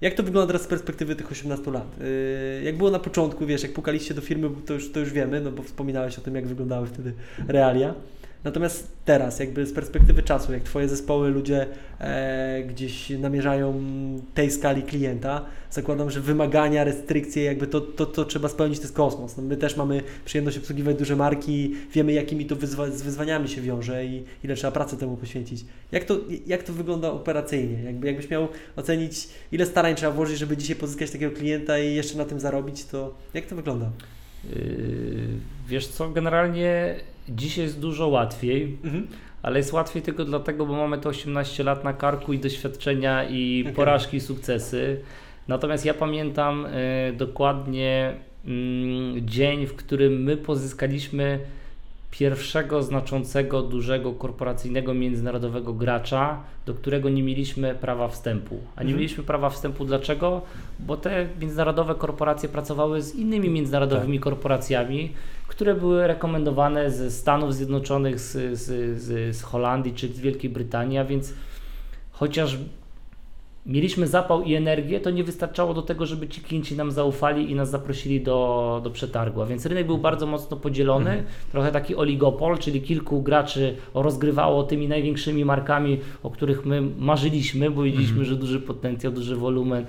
[0.00, 1.86] jak to wygląda teraz z perspektywy tych 18 lat?
[2.00, 5.40] Yy, Jak było na początku, wiesz, jak pukaliście do firmy, to już, to już wiemy,
[5.40, 7.12] no bo wspominałeś o tym, jak wyglądały wtedy
[7.48, 7.94] realia.
[8.48, 11.66] Natomiast teraz, jakby z perspektywy czasu, jak Twoje zespoły, ludzie
[12.00, 13.82] e, gdzieś namierzają
[14.34, 18.94] tej skali klienta, zakładam, że wymagania, restrykcje, jakby to, to, to trzeba spełnić, to jest
[18.94, 19.36] kosmos.
[19.36, 23.60] No my też mamy przyjemność obsługiwać duże marki, wiemy jakimi to wyzwa- z wyzwaniami się
[23.60, 25.64] wiąże i ile trzeba pracy temu poświęcić.
[25.92, 27.82] Jak to, jak to wygląda operacyjnie?
[27.82, 32.18] Jakby, jakbyś miał ocenić, ile starań trzeba włożyć, żeby dzisiaj pozyskać takiego klienta i jeszcze
[32.18, 33.90] na tym zarobić, to jak to wygląda?
[34.44, 34.58] Yy,
[35.68, 36.94] Wiesz co, generalnie
[37.28, 39.06] dzisiaj jest dużo łatwiej, Mhm.
[39.42, 43.60] ale jest łatwiej tylko dlatego, bo mamy te 18 lat na karku i doświadczenia i
[43.62, 43.74] Okej.
[43.74, 45.00] porażki i sukcesy.
[45.48, 48.14] Natomiast ja pamiętam e, dokładnie
[48.46, 51.38] mm, dzień, w którym my pozyskaliśmy
[52.10, 58.54] pierwszego znaczącego, dużego, korporacyjnego, międzynarodowego gracza, do którego nie mieliśmy prawa wstępu.
[58.76, 58.96] A nie Mhm.
[58.96, 60.42] mieliśmy prawa wstępu dlaczego?
[60.80, 65.12] Bo te międzynarodowe korporacje pracowały z innymi międzynarodowymi korporacjami,
[65.48, 70.98] które były rekomendowane ze Stanów Zjednoczonych, z, z, z, z Holandii czy z Wielkiej Brytanii,
[70.98, 71.34] a więc
[72.12, 72.58] chociaż
[73.68, 77.54] mieliśmy zapał i energię, to nie wystarczało do tego, żeby ci klienci nam zaufali i
[77.54, 79.42] nas zaprosili do, do przetargu.
[79.42, 81.26] A więc rynek był bardzo mocno podzielony, mhm.
[81.52, 87.82] trochę taki oligopol, czyli kilku graczy rozgrywało tymi największymi markami, o których my marzyliśmy, bo
[87.82, 88.26] widzieliśmy, mhm.
[88.26, 89.86] że duży potencjał, duży wolumen.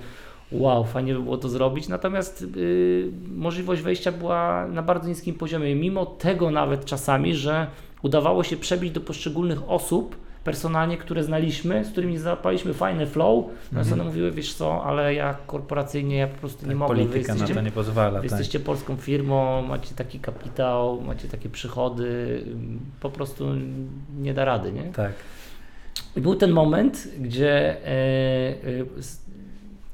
[0.52, 5.74] Wow, fajnie by było to zrobić, natomiast yy, możliwość wejścia była na bardzo niskim poziomie.
[5.74, 7.66] Mimo tego nawet czasami, że
[8.02, 13.80] udawało się przebić do poszczególnych osób, personalnie, które znaliśmy, z którymi zapaliśmy fajny flow, no
[13.80, 14.00] mhm.
[14.00, 16.94] one mówiły, wiesz co, ale ja korporacyjnie ja po prostu nie tak, mogę.
[16.94, 18.20] Polityka na to nie pozwala.
[18.20, 18.30] Wy tak.
[18.30, 22.40] jesteście polską firmą, macie taki kapitał, macie takie przychody,
[23.00, 23.46] po prostu
[24.18, 24.82] nie da rady, nie?
[24.82, 25.12] Tak.
[26.16, 27.90] I był ten moment, gdzie e,
[28.98, 29.20] e, z,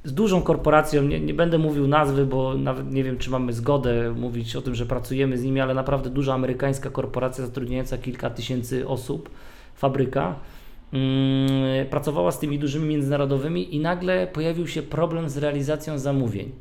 [0.05, 4.12] z, dużą korporacją, nie, nie, będę mówił nazwy, bo nawet nie wiem, czy mamy zgodę
[4.16, 8.88] mówić o tym, że pracujemy z nimi, ale naprawdę duża amerykańska korporacja zatrudniająca kilka tysięcy
[8.88, 9.30] osób,
[9.77, 10.35] fabryka,
[10.93, 16.53] mm, pracowała z tymi dużymi międzynarodowymi i nagle pojawił się problem z realizacją zamówień.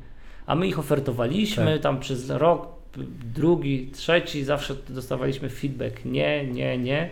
[0.45, 1.82] A my ich ofertowaliśmy tak.
[1.82, 2.68] tam przez rok,
[3.34, 7.09] drugi, trzeci, zawsze dostawaliśmy feedback nie, nie, nie.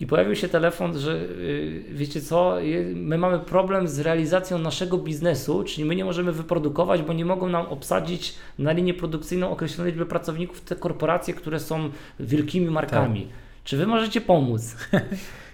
[0.00, 2.56] I pojawił się telefon, że yy, wiecie co,
[2.94, 7.48] my mamy problem z realizacją naszego biznesu, czyli my nie możemy wyprodukować, bo nie mogą
[7.48, 13.22] nam obsadzić na linię produkcyjną określonej liczby pracowników te korporacje, które są wielkimi markami.
[13.22, 13.49] Tak.
[13.70, 14.76] Czy wy możecie pomóc?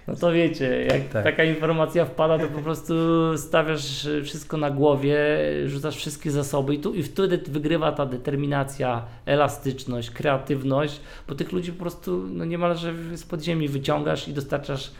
[0.07, 1.23] No to wiecie, jak tak.
[1.23, 2.93] taka informacja wpada, to po prostu
[3.37, 5.17] stawiasz wszystko na głowie,
[5.65, 11.71] rzucasz wszystkie zasoby i, tu, i wtedy wygrywa ta determinacja, elastyczność, kreatywność, bo tych ludzi
[11.71, 14.91] po prostu no niemalże z podziemi wyciągasz i dostarczasz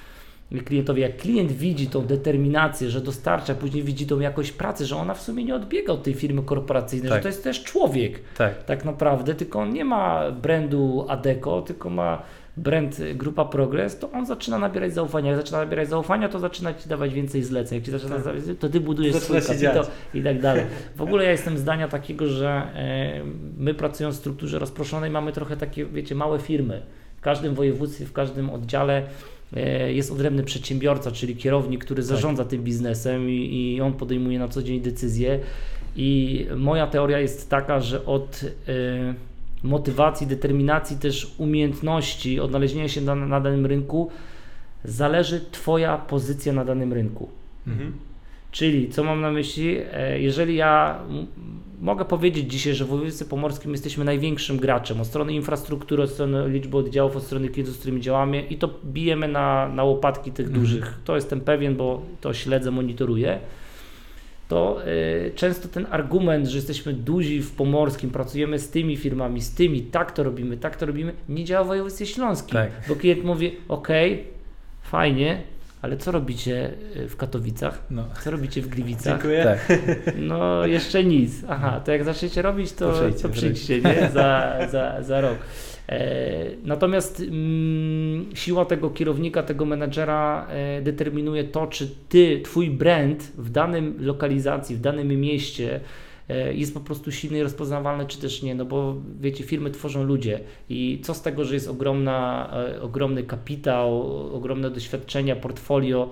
[0.66, 1.02] klientowi.
[1.02, 5.22] Jak klient widzi tą determinację, że dostarcza, później widzi tą jakość pracy, że ona w
[5.22, 7.18] sumie nie odbiega od tej firmy korporacyjnej, tak.
[7.18, 8.64] że to jest też człowiek tak.
[8.64, 12.22] tak naprawdę, tylko on nie ma brandu Adeco, tylko ma
[12.58, 15.32] brand Grupa Progress, to on zaczyna nabierać zaufania.
[15.32, 17.76] Jak zaczyna nabierać zaufania, to zaczyna Ci dawać więcej zleceń.
[17.76, 18.36] Jak Ci zaczyna tak.
[18.60, 19.84] to Ty budujesz zaczyna swój kapitał
[20.14, 20.66] i tak dalej.
[20.96, 23.22] W ogóle ja jestem zdania takiego, że e,
[23.58, 26.82] my pracując w strukturze rozproszonej mamy trochę takie, wiecie, małe firmy.
[27.18, 29.04] W każdym województwie, w każdym oddziale
[29.56, 32.08] e, jest odrębny przedsiębiorca, czyli kierownik, który tak.
[32.08, 35.40] zarządza tym biznesem i, i on podejmuje na co dzień decyzje.
[35.96, 39.27] I moja teoria jest taka, że od e,
[39.64, 44.12] motywacji, determinacji, też umiejętności odnalezienia się na, na danym rynku
[44.84, 47.30] zależy Twoja pozycja na danym rynku.
[47.68, 47.94] Mhm.
[48.52, 51.00] Czyli, co mam na myśli, e, jeżeli ja
[51.82, 56.50] mogę powiedzieć dzisiaj, że w województwie pomorskim jesteśmy największym graczem od strony infrastruktury, od strony
[56.50, 60.48] liczby oddziałów, od strony klientów, z którymi działamy i to bijemy na, na łopatki tych
[60.48, 60.64] mhm.
[60.64, 61.00] dużych.
[61.06, 63.40] To jestem pewien, bo to śledzę, monitoruję
[64.48, 69.52] to y, często ten argument, że jesteśmy duzi w Pomorskim, pracujemy z tymi firmami, z
[69.56, 72.54] tymi, tak to robimy, tak to robimy, nie działa w województwie śląskim.
[72.54, 72.72] Tak.
[72.88, 73.88] Bo klient mówi, ok,
[74.82, 75.42] fajnie,
[75.82, 77.84] ale co robicie y, w Katowicach?
[77.90, 78.08] No.
[78.24, 79.14] Co robicie w Gliwicach?
[79.14, 79.44] Dziękuję.
[79.44, 79.78] Tak.
[80.18, 81.32] No jeszcze nic.
[81.50, 84.10] Aha, to jak zaczniecie robić, to, to przyjdźcie, nie?
[84.14, 85.38] Za, za, za rok.
[85.90, 93.32] E, natomiast mm, siła tego kierownika, tego menedżera e, determinuje to, czy ty, twój brand
[93.38, 95.80] w danym lokalizacji, w danym mieście
[96.54, 100.40] jest po prostu silny i rozpoznawalny, czy też nie, no bo wiecie, firmy tworzą ludzie
[100.70, 102.50] i co z tego, że jest ogromna,
[102.82, 104.02] ogromny kapitał,
[104.36, 106.10] ogromne doświadczenia, portfolio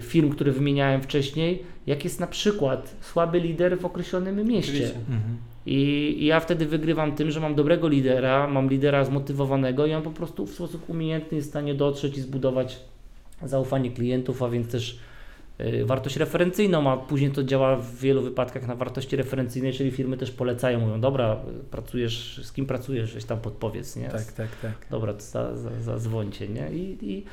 [0.00, 4.84] firm, które wymieniałem wcześniej, jak jest na przykład słaby lider w określonym mieście.
[4.84, 5.36] Mhm.
[5.66, 10.02] I, I, ja wtedy wygrywam tym, że mam dobrego lidera, mam lidera zmotywowanego i on
[10.02, 12.80] po prostu w sposób umiejętny jest w stanie dotrzeć i zbudować
[13.42, 14.98] zaufanie klientów, a więc też
[15.84, 20.30] wartość referencyjną, a później to działa w wielu wypadkach na wartości referencyjnej, czyli firmy też
[20.30, 21.36] polecają, mówią, dobra,
[21.70, 24.08] pracujesz, z kim pracujesz, weź tam podpowiedz, nie?
[24.08, 24.72] Tak, tak, tak.
[24.90, 26.70] Dobra, to za, za, zadzwońcie, nie?
[26.72, 27.24] I, i,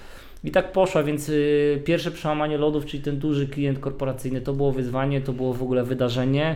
[0.43, 4.71] i tak poszła, więc y, pierwsze przełamanie lodów, czyli ten duży klient korporacyjny, to było
[4.71, 6.55] wyzwanie, to było w ogóle wydarzenie.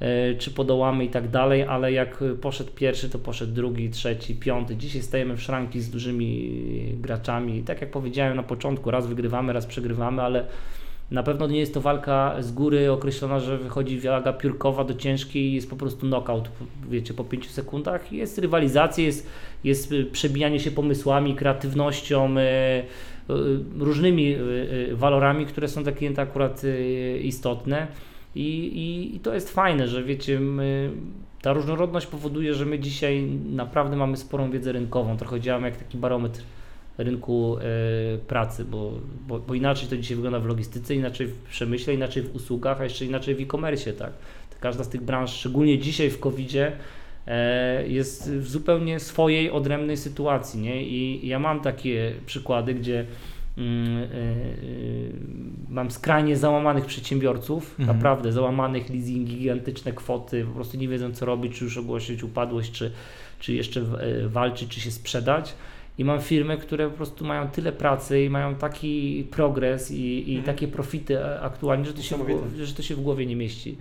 [0.00, 4.76] E, czy podołamy i tak dalej, ale jak poszedł pierwszy, to poszedł drugi, trzeci, piąty.
[4.76, 7.62] Dzisiaj stajemy w szranki z dużymi graczami.
[7.62, 10.46] Tak jak powiedziałem na początku, raz wygrywamy, raz przegrywamy, ale
[11.10, 15.42] na pewno nie jest to walka z góry określona, że wychodzi waga piórkowa do ciężkiej
[15.42, 16.50] i jest po prostu knockout,
[16.90, 18.12] wiecie, po 5 sekundach.
[18.12, 19.30] Jest rywalizacja, jest,
[19.64, 22.84] jest przebijanie się pomysłami, kreatywnością, e, e,
[23.78, 24.36] różnymi
[24.92, 26.62] walorami, które są dla klienta akurat
[27.22, 27.86] istotne.
[28.34, 30.90] I, i, I, to jest fajne, że wiecie, my,
[31.42, 35.16] ta różnorodność powoduje, że my dzisiaj naprawdę mamy sporą wiedzę rynkową.
[35.16, 36.42] Trochę działamy jak taki barometr
[37.02, 37.56] rynku
[38.14, 38.92] y, pracy, bo,
[39.26, 42.84] bo, bo, inaczej to dzisiaj wygląda w logistyce, inaczej w przemyśle, inaczej w usługach, a
[42.84, 44.12] jeszcze inaczej w e-commerce, tak.
[44.60, 46.72] Każda z tych branż, szczególnie dzisiaj w COVID-zie,
[47.26, 50.82] e, jest w zupełnie swojej, odrębnej sytuacji, nie?
[50.82, 53.06] I ja mam takie przykłady, gdzie
[53.58, 55.12] mm, y,
[55.68, 57.96] mam skrajnie załamanych przedsiębiorców, Mhm.
[57.96, 62.72] naprawdę załamanych, leasingi, gigantyczne kwoty, po prostu nie wiedzą co robić, czy już ogłosić upadłość,
[62.72, 62.90] czy,
[63.38, 63.82] czy jeszcze
[64.28, 65.54] walczyć, czy się sprzedać.
[66.00, 70.36] I mam firmy, które po prostu mają tyle pracy i mają taki progres i, i
[70.36, 70.44] Mhm.
[70.56, 73.78] takie profity aktualnie, że to, się w, głowie- że to się w głowie nie mieści.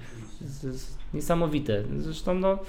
[0.61, 1.84] To jest niesamowite.
[1.97, 2.59] Zresztą no,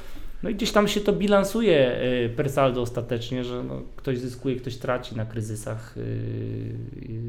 [0.43, 4.57] no i gdzieś tam się to bilansuje y, per saldo ostatecznie, że no, ktoś zyskuje,
[4.57, 5.95] ktoś traci na kryzysach.
[5.99, 6.75] y,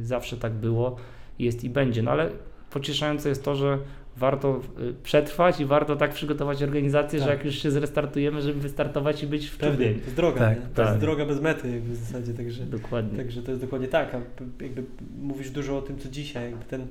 [0.04, 0.96] Zawsze tak było,
[1.40, 2.04] jest i będzie.
[2.04, 2.30] No ale
[2.72, 3.78] pocieszające jest to, że
[4.18, 7.38] warto y, przetrwać i warto tak przygotować organizację, że Tak.
[7.38, 10.00] jak już się zrestartujemy, żeby wystartować i być w Pewnie, czubie.
[10.00, 10.66] to jest droga, Tak, nie?
[10.66, 10.88] to tak.
[10.88, 13.18] jest droga bez mety jakby w zasadzie, także, Dokładnie.
[13.18, 14.22] także to jest dokładnie tak, a
[14.64, 14.84] jakby
[15.22, 16.88] mówisz dużo o tym, co dzisiaj, jakby ten,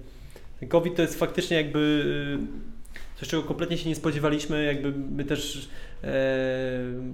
[0.61, 1.79] ten COVID to jest faktycznie jakby
[2.39, 2.80] y,
[3.21, 5.69] coś, czego kompletnie się nie spodziewaliśmy, jakby my też
[6.05, 6.09] e,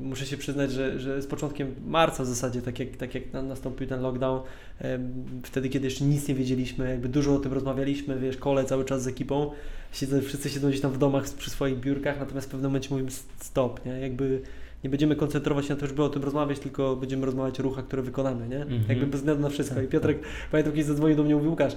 [0.01, 3.43] muszę się przyznać, że, że z początkiem marca w zasadzie, tak jak, tak jak na-
[3.43, 4.41] nastąpił ten lockdown,
[4.79, 8.85] em, wtedy, kiedy jeszcze nic nie wiedzieliśmy, jakby dużo o tym rozmawialiśmy, wiesz, kole cały
[8.85, 9.51] czas z ekipą,
[9.93, 13.11] siedzą, wszyscy siedzą gdzieś tam w domach przy swoich biurkach, natomiast w pewnym momencie mówimy
[13.41, 14.01] stop, nie?
[14.01, 14.41] Jakby
[14.85, 17.85] nie będziemy koncentrować się na to, żeby o tym rozmawiać, tylko będziemy rozmawiać o ruchach,
[17.87, 18.63] które wykonamy, nie?
[18.63, 18.85] Mhm.
[18.89, 19.83] Jakby bez względu na wszystko.
[19.83, 20.19] I Piotrek,
[20.51, 21.77] pamiętam, kiedyś zadzwonił do mnie mówił, Łukasz,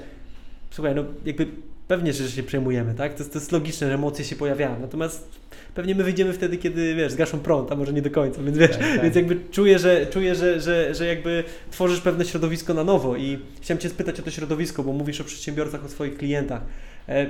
[0.72, 1.48] słuchaj, no jakby
[1.90, 3.14] pewnie, że się przejmujemy, tak?
[3.14, 5.28] To jest, to jest logiczne, że emocje się pojawiają, natomiast
[5.76, 8.72] pewnie my wyjdziemy wtedy, kiedy, wiesz, zgaszą prąd, a może nie do końca, więc wiesz,
[8.72, 9.02] Tak, tak.
[9.04, 13.40] więc jakby czuję, że, czuję że, że, że jakby tworzysz pewne środowisko na nowo i
[13.62, 16.62] chciałem Cię spytać o to środowisko, bo mówisz o przedsiębiorcach, o swoich klientach.
[17.10, 17.26] E,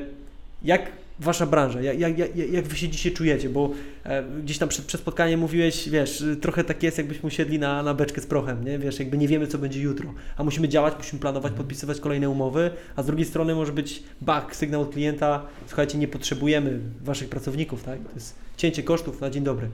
[0.64, 0.82] Jak
[1.20, 3.72] Wasza branża, jak, jak, jak, jak Wy się dzisiaj czujecie, bo
[4.04, 7.84] e, gdzieś tam przed, przed spotkaniem mówiłeś, wiesz, y, trochę tak jest, jakbyśmy usiedli na,
[7.84, 8.80] na beczkę z prochem, nie?
[8.80, 12.72] Wiesz, jakby nie wiemy, co będzie jutro, a musimy działać, musimy planować, podpisywać kolejne umowy,
[12.96, 17.84] a z drugiej strony może być bug, sygnał od klienta, słuchajcie, nie potrzebujemy Waszych pracowników,
[17.84, 18.00] tak?
[18.00, 19.70] To jest cięcie kosztów na dzień dobry,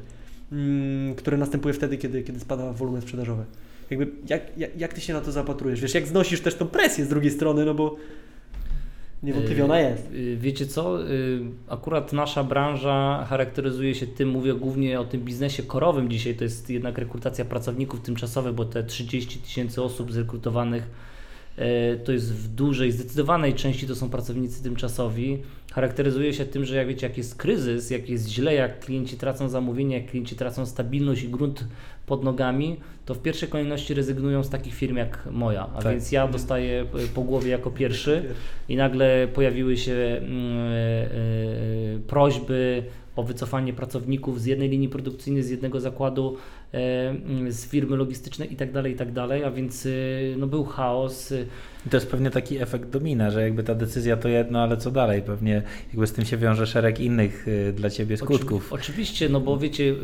[0.51, 3.43] mm, które następuje wtedy, kiedy, kiedy spada wolumen sprzedażowy.
[3.89, 5.81] Jakby, jak, jak, jak Ty się na to zapatrujesz?
[5.81, 7.95] Wiesz, jak znosisz też tą presję z drugiej strony, no bo
[9.24, 10.11] niewątpliwie ona jest.
[10.11, 11.09] Y, Wiecie co?
[11.09, 16.43] Y, Akurat nasza branża charakteryzuje się tym, mówię głównie o tym biznesie korowym dzisiaj, to
[16.43, 20.89] jest jednak rekrutacja pracowników tymczasowych, bo te 30 tysięcy osób zrekrutowanych
[22.03, 25.37] to jest w dużej, zdecydowanej części to są pracownicy tymczasowi.
[25.73, 29.49] Charakteryzuje się tym, że jak wiecie, jak jest kryzys, jak jest źle, jak klienci tracą
[29.49, 31.65] zamówienia, jak klienci tracą stabilność i grunt
[32.05, 35.67] pod nogami, to w pierwszej kolejności rezygnują z takich firm jak moja.
[35.75, 35.91] A Tak.
[35.91, 38.23] więc ja dostaję e, po głowie jako pierwszy
[38.69, 42.83] i nagle pojawiły się mm, e, e, prośby
[43.16, 46.38] o wycofanie pracowników z jednej linii produkcyjnej, z jednego zakładu,
[46.74, 49.89] e, mm, z firmy logistycznej i tak dalej, i tak dalej, a więc e,
[50.38, 51.32] no, był chaos.
[51.32, 51.45] e,
[51.86, 54.91] I to jest pewnie taki efekt domina, że jakby ta decyzja to jedno, ale co
[54.91, 55.22] dalej?
[55.22, 58.72] Pewnie jakby z tym się wiąże szereg innych y, dla Ciebie skutków.
[58.72, 59.95] Oczywi- Oczywiście, no bo wiecie,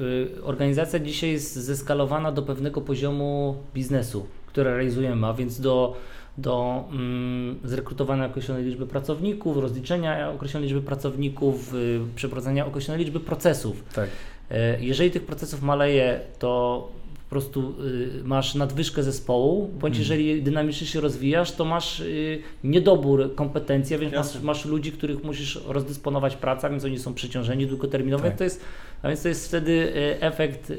[0.43, 5.95] organizacja dzisiaj jest zeskalowana do pewnego poziomu biznesu, który realizujemy, a więc do,
[6.38, 13.84] do mm, zrekrutowania określonej liczby pracowników, rozliczenia określonej liczby pracowników, y, przeprowadzenia określonej liczby procesów.
[13.95, 14.09] Tak.
[14.51, 16.89] E, Jeżeli tych procesów maleje, to
[17.23, 17.73] po prostu
[18.19, 19.99] y, masz nadwyżkę zespołu, bądź Mhm.
[19.99, 25.59] jeżeli dynamicznie się rozwijasz, to masz y, niedobór kompetencji, więc masz, masz ludzi, których musisz
[25.67, 28.23] rozdysponować pracę, a więc oni są przeciążeni długoterminowo.
[28.23, 28.38] Tak.
[28.38, 28.61] To jest,
[29.03, 30.73] a więc to jest wtedy efekt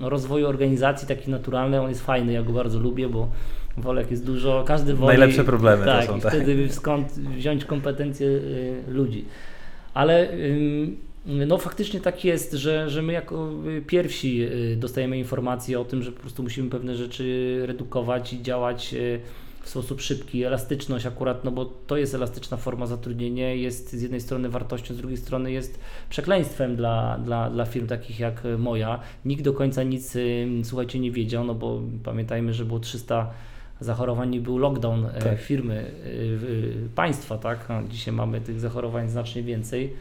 [0.00, 3.28] rozwoju organizacji, taki naturalny, on jest fajny, ja go bardzo lubię, bo
[3.78, 5.18] wolę jak jest dużo, każdy woli...
[5.18, 6.32] Najlepsze problemy to tak, są, i tak.
[6.32, 9.24] wtedy skąd wziąć kompetencje y, ludzi.
[9.94, 10.28] Ale
[11.26, 16.02] no faktycznie tak jest, że, że my jako y, pierwsi y, dostajemy informacje o tym,
[16.02, 18.94] że po prostu musimy pewne rzeczy redukować i działać
[19.62, 20.44] w sposób szybki.
[20.44, 24.96] Elastyczność akurat, no bo to jest elastyczna forma zatrudnienia, jest z jednej strony wartością, z
[24.96, 29.00] drugiej strony jest przekleństwem dla, dla, dla firm takich jak moja.
[29.24, 30.16] Nikt do końca nic,
[30.64, 33.30] słuchajcie, nie wiedział, no bo pamiętajmy, że było 300
[33.80, 35.40] zachorowań był lockdown e, Tak.
[35.40, 37.70] firmy, e, w- państwa, tak?
[37.70, 39.92] A dzisiaj mamy tych zachorowań znacznie więcej.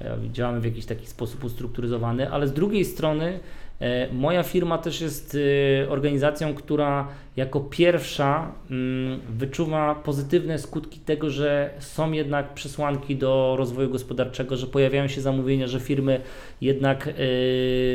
[0.00, 3.40] E, Działamy w jakiś taki sposób ustrukturyzowany, ale z drugiej strony
[3.80, 5.36] e, moja firma też jest
[5.84, 13.54] e, organizacją, która jako pierwsza mm, wyczuwa pozytywne skutki tego, że są jednak przesłanki do
[13.58, 16.20] rozwoju gospodarczego, że pojawiają się zamówienia, że firmy
[16.60, 17.12] jednak e,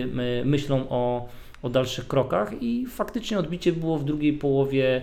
[0.07, 1.27] my- myślą o,
[1.63, 5.01] o dalszych krokach i faktycznie odbicie było w drugiej połowie e,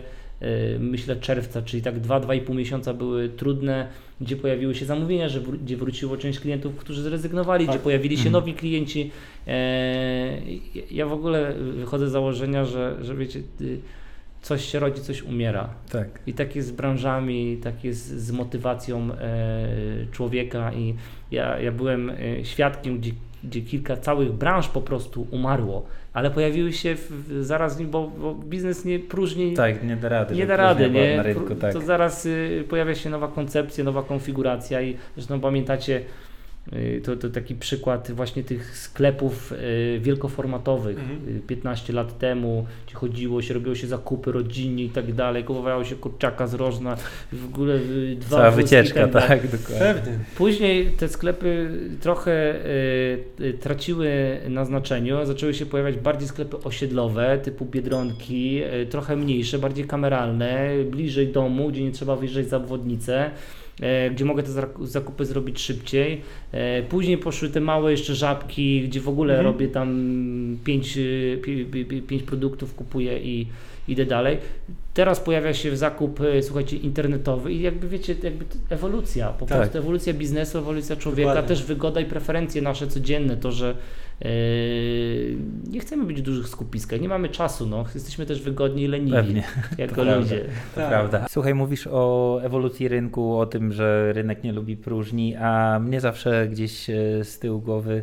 [0.80, 3.88] myślę czerwca, czyli tak 2-2,5 miesiąca były trudne,
[4.20, 7.74] gdzie pojawiły się zamówienia, że wró- gdzie wróciło część klientów, którzy zrezygnowali, Tak.
[7.74, 8.32] gdzie pojawili się Mhm.
[8.32, 9.10] nowi klienci.
[9.46, 10.38] E,
[10.90, 13.78] ja w ogóle wychodzę z założenia, że, że wiecie, y,
[14.42, 15.68] coś się rodzi, coś umiera.
[15.90, 16.08] Tak.
[16.26, 19.68] I tak jest z branżami, tak jest z motywacją e,
[20.12, 20.94] człowieka i
[21.30, 23.10] ja, ja byłem e, świadkiem, gdzie
[23.44, 28.84] gdzie kilka całych branż po prostu umarło, ale pojawiły się w, zaraz, bo, bo, biznes
[28.84, 29.54] nie próżni.
[29.54, 30.34] Tak, nie da rady.
[30.34, 31.22] Nie da rady, nie?
[31.22, 31.72] Rynku, tak.
[31.72, 36.00] To zaraz y, pojawia się nowa koncepcja, nowa konfiguracja i zresztą pamiętacie,
[37.02, 40.98] to, to taki przykład właśnie tych sklepów y, wielkoformatowych.
[40.98, 41.36] Mhm.
[41.36, 45.84] Y, 15 lat temu, gdzie chodziło się, robiło się zakupy rodzinnie i tak dalej, kupowało
[45.84, 46.96] się kurczaka z rożna,
[47.32, 49.78] w ogóle y, dwa Cała wycieczka, tak tak, dokładnie.
[49.78, 50.18] Pewnie.
[50.36, 57.38] Później te sklepy trochę y, y, traciły na znaczeniu, zaczęły się pojawiać bardziej sklepy osiedlowe
[57.38, 63.30] typu Biedronki, y, trochę mniejsze, bardziej kameralne, bliżej domu, gdzie nie trzeba wyjeżdżać za obwodnicę.
[63.80, 66.20] E, Gdzie mogę te zak- zakupy zrobić szybciej.
[66.52, 69.52] E, Później poszły te małe jeszcze żabki, gdzie w ogóle Mhm.
[69.54, 73.46] robię tam pięć, y, pi- pi- pi- pięć produktów, kupuję i
[73.88, 74.38] idę dalej.
[74.94, 79.58] Teraz pojawia się zakup, e, słuchajcie, internetowy i jakby wiecie, jakby to ewolucja, po Tak.
[79.58, 81.48] prostu ewolucja biznesu, ewolucja człowieka, Dokładnie.
[81.48, 83.74] też wygoda i preferencje nasze codzienne, to, że
[84.22, 84.28] e,
[85.70, 89.12] nie chcemy być w dużych skupiskach, nie mamy czasu, no, jesteśmy też wygodni i leniwi,
[89.16, 89.44] Pewnie,
[89.78, 90.16] jako prawda.
[90.16, 90.40] ludzie.
[90.74, 90.88] to Tak.
[90.88, 91.26] prawda.
[91.30, 96.48] Słuchaj, mówisz o ewolucji rynku, o tym, że rynek nie lubi próżni, a mnie zawsze
[96.48, 98.02] gdzieś e, z tyłu głowy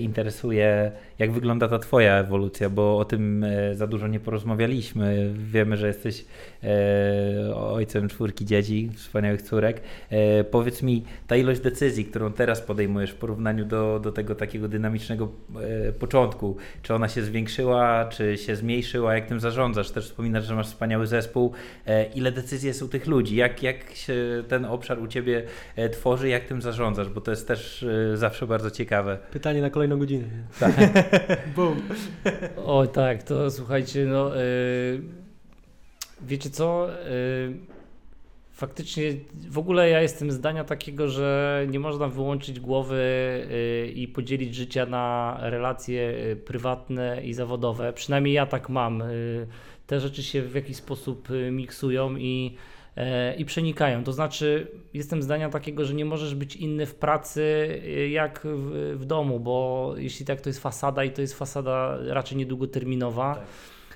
[0.00, 5.30] interesuje, jak wygląda ta Twoja ewolucja, bo o tym e, za dużo nie porozmawialiśmy.
[5.34, 6.24] Wiemy, że jesteś
[6.64, 9.80] e, ojcem czwórki dzieci, wspaniałych córek.
[10.10, 14.68] E, powiedz mi, ta ilość decyzji, którą teraz podejmujesz w porównaniu do, do tego takiego
[14.68, 15.28] dynamicznego
[15.88, 19.90] e, początku, czy ona się zwiększyła, czy się zmniejszyła, jak tym zarządzasz?
[19.90, 21.52] Też wspominasz, że masz wspaniały zespół.
[21.86, 23.36] E, ile decyzji jest u tych ludzi?
[23.36, 24.14] Jak, jak się
[24.48, 25.42] ten obszar u Ciebie
[25.76, 27.08] e, tworzy, jak tym zarządzasz?
[27.08, 29.18] Bo to jest też e, zawsze bardzo ciekawe.
[29.30, 30.24] Pytanie na kolejną godzinę.
[30.60, 30.74] Tak.
[31.56, 31.76] Bum.
[32.56, 35.02] O tak, to słuchajcie, no y,
[36.20, 37.78] wiecie co, y,
[38.58, 39.02] faktycznie
[39.50, 42.96] w ogóle ja jestem zdania takiego, że nie można wyłączyć głowy
[43.50, 47.92] y, i podzielić życia na relacje y, prywatne i zawodowe.
[47.92, 49.02] Przynajmniej ja tak mam.
[49.02, 49.46] Y,
[49.86, 52.56] Te rzeczy się w jakiś sposób miksują i
[53.36, 54.04] i przenikają.
[54.04, 57.42] To znaczy, jestem zdania takiego, że nie możesz być inny w pracy
[57.84, 61.98] y, jak w, w domu, bo jeśli tak, to jest fasada i to jest fasada
[62.06, 63.34] raczej niedługoterminowa.
[63.34, 63.44] Tak.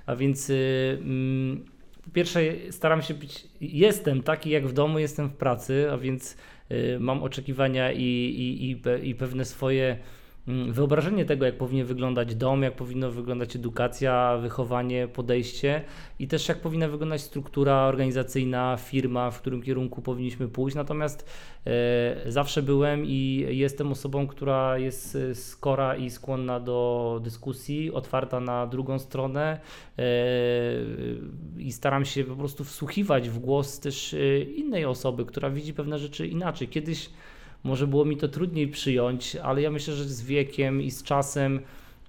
[0.07, 1.64] A więc y, mm,
[2.05, 2.40] po pierwsze
[2.70, 6.36] staram się być, jestem taki jak w domu, jestem w pracy, a więc
[6.70, 9.98] y, mam oczekiwania i, i, i, pe, i pewne swoje
[10.47, 15.82] wyobrażenie tego, jak powinien wyglądać dom, jak powinna wyglądać edukacja, wychowanie, podejście
[16.18, 20.76] i też jak powinna wyglądać struktura organizacyjna, firma, w którym kierunku powinniśmy pójść.
[20.76, 21.30] Natomiast
[21.66, 28.40] e, zawsze byłem i jestem osobą, która jest e, skora i skłonna do dyskusji, otwarta
[28.40, 29.61] na drugą stronę
[29.99, 30.03] e,
[31.59, 35.99] i staram się po prostu wsłuchiwać w głos też e, innej osoby, która widzi pewne
[35.99, 36.68] rzeczy inaczej.
[36.68, 37.11] Kiedyś
[37.65, 41.61] może było mi to trudniej przyjąć, ale ja myślę, że z wiekiem i z czasem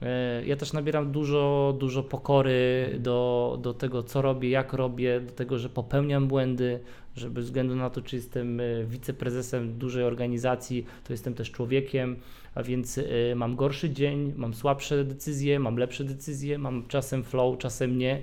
[0.01, 5.32] e, ja też nabieram dużo, dużo pokory do, do tego, co robię, jak robię, do
[5.32, 6.80] tego, że popełniam błędy,
[7.16, 12.16] że bez względu na to, czy jestem e, wiceprezesem dużej organizacji, to jestem też człowiekiem,
[12.56, 17.58] a więc e, mam gorszy dzień, mam słabsze decyzje, mam lepsze decyzje, mam czasem flow,
[17.58, 18.22] czasem nie.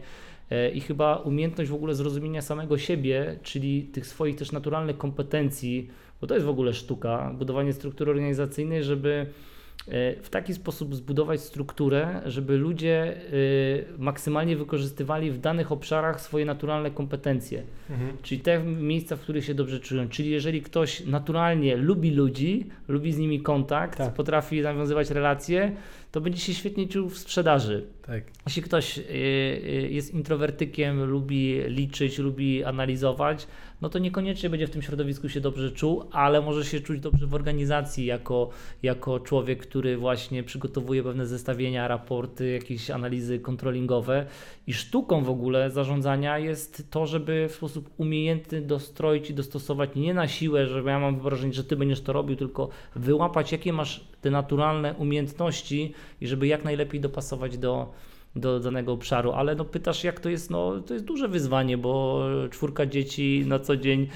[0.75, 5.89] I chyba umiejętność w ogóle zrozumienia samego siebie, czyli tych swoich też naturalnych kompetencji,
[6.21, 9.27] bo to jest w ogóle sztuka, budowanie struktury organizacyjnej, żeby
[9.89, 13.19] e, w taki sposób zbudować strukturę, żeby ludzie e,
[13.99, 17.63] maksymalnie wykorzystywali w danych obszarach swoje naturalne kompetencje.
[17.91, 18.17] Mhm.
[18.23, 20.09] Czyli te miejsca, w których się dobrze czują.
[20.09, 24.15] Czyli jeżeli ktoś naturalnie lubi ludzi, lubi z nimi kontakt, Tak.
[24.15, 25.73] potrafi nawiązywać relacje,
[26.13, 27.87] to będzie się świetnie czuł w sprzedaży.
[28.07, 28.25] Tak.
[28.47, 33.47] Jeśli ktoś y, y, jest introwertykiem, lubi liczyć, lubi analizować,
[33.81, 37.27] no to niekoniecznie będzie w tym środowisku się dobrze czuł, ale może się czuć dobrze
[37.27, 38.51] w organizacji jako,
[38.83, 44.27] jako człowiek, który właśnie przygotowuje pewne zestawienia, raporty, jakieś analizy kontrolingowe.
[44.67, 50.15] I sztuką w ogóle zarządzania jest to, żeby w sposób umiejętny dostroić i dostosować nie
[50.15, 54.05] na siłę, że ja mam wyobrażenie, że ty będziesz to robił, tylko wyłapać, jakie masz
[54.21, 57.93] te naturalne umiejętności i żeby jak najlepiej dopasować do,
[58.37, 62.25] do danego obszaru, ale no pytasz jak to jest, no to jest duże wyzwanie, bo
[62.51, 64.09] czwórka dzieci na co dzień e, e,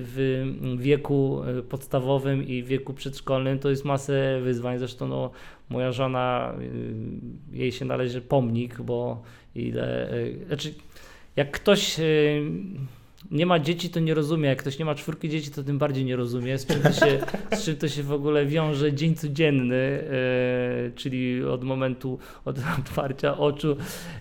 [0.00, 0.44] w
[0.76, 5.30] wieku podstawowym i wieku przedszkolnym to jest masę wyzwań, zresztą no
[5.68, 9.22] moja żona, y, jej się należy pomnik, bo
[9.54, 10.08] ile,
[10.46, 10.74] znaczy
[11.36, 11.96] jak ktoś
[13.30, 14.48] nie ma dzieci, to nie rozumie.
[14.48, 17.18] Jak ktoś nie ma czwórki dzieci, to tym bardziej nie rozumie, z czym to się,
[17.58, 23.38] z czym to się w ogóle wiąże dzień codzienny, e, czyli od momentu od otwarcia
[23.38, 23.76] oczu,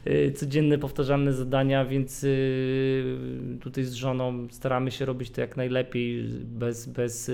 [0.05, 2.27] e, codzienne powtarzalne zadania, więc e,
[3.59, 7.31] tutaj z żoną staramy się robić to jak najlepiej, bez, bez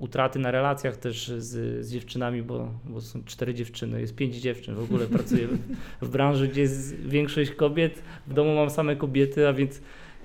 [0.00, 4.74] utraty na relacjach też z, z dziewczynami, bo, bo są cztery dziewczyny, jest pięć dziewczyn,
[4.74, 5.58] w ogóle pracuję w,
[6.06, 9.80] w branży, gdzie jest większość kobiet, w domu mam same kobiety, a więc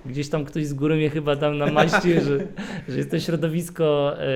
[0.06, 2.38] gdzieś tam ktoś z góry mnie chyba tam namaścił, że,
[2.88, 4.28] że jest to środowisko e,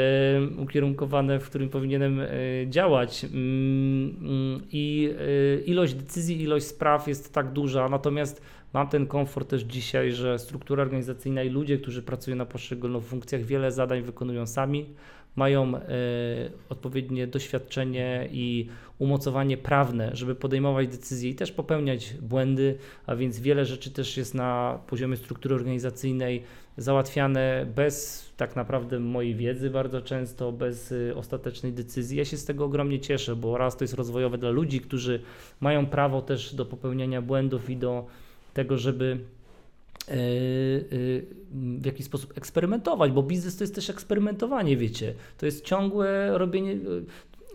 [0.58, 2.28] ukierunkowane, w którym powinienem e,
[2.68, 3.24] działać.
[3.24, 5.14] Mm, mm, I
[5.58, 8.42] e, ilość decyzji, ilość spraw jest tak duża, natomiast
[8.72, 13.42] mam ten komfort też dzisiaj, że struktura organizacyjna i ludzie, którzy pracują na poszczególnych funkcjach,
[13.42, 14.94] wiele zadań wykonują sami
[15.36, 15.80] mają e,
[16.68, 18.68] odpowiednie doświadczenie i
[18.98, 24.34] umocowanie prawne, żeby podejmować decyzje i też popełniać błędy, a więc wiele rzeczy też jest
[24.34, 26.42] na poziomie struktury organizacyjnej
[26.76, 32.18] załatwiane bez tak naprawdę mojej wiedzy bardzo często, bez e, ostatecznej decyzji.
[32.18, 35.20] Ja się z tego ogromnie cieszę, bo raz to jest rozwojowe dla ludzi, którzy
[35.60, 38.06] mają prawo też do popełniania błędów i do
[38.54, 39.18] tego, żeby
[40.11, 45.14] w jakiś sposób eksperymentować, bo biznes to jest też eksperymentowanie, wiecie.
[45.38, 46.76] To jest ciągłe robienie,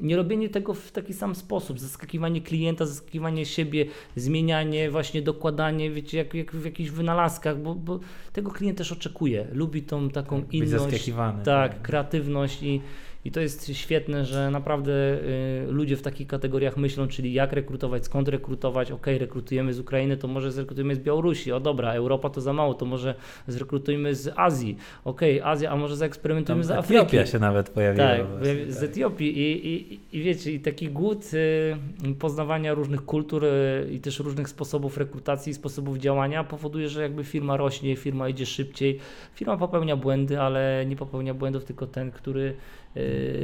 [0.01, 3.85] nie robienie tego w taki sam sposób, zaskakiwanie klienta, zaskakiwanie siebie,
[4.15, 7.99] zmienianie, właśnie dokładanie, wiecie, jak, jak w jakichś wynalazkach, bo, bo
[8.33, 9.47] tego klient też oczekuje.
[9.51, 12.81] Lubi tą taką tak, inność, tak, tak, kreatywność i
[13.25, 18.05] i to jest świetne, że naprawdę y, ludzie w takich kategoriach myślą, czyli jak rekrutować,
[18.05, 22.41] skąd rekrutować, ok, rekrutujemy z Ukrainy, to może zrekrutujemy z Białorusi, o dobra, Europa to
[22.41, 23.15] za mało, to może
[23.47, 26.97] zrekrutujmy z Azji, ok, Azja, a może zaeksperymentujemy Tam z Afryki.
[26.97, 28.07] Etiopia się nawet pojawiła.
[28.07, 28.89] Tak, właśnie, z tak.
[28.89, 34.19] Etiopii I, i, i wiecie, i taki głód y, poznawania różnych kultur y, i też
[34.19, 38.99] różnych sposobów rekrutacji, sposobów działania powoduje, że jakby firma rośnie, firma idzie szybciej,
[39.33, 42.55] firma popełnia błędy, ale nie popełnia błędów tylko ten, który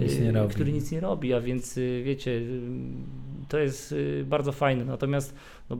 [0.01, 2.61] nic który nic nie robi, a więc y, wiecie, y,
[3.49, 4.85] to jest y, bardzo fajne.
[4.85, 5.35] Natomiast
[5.69, 5.77] no,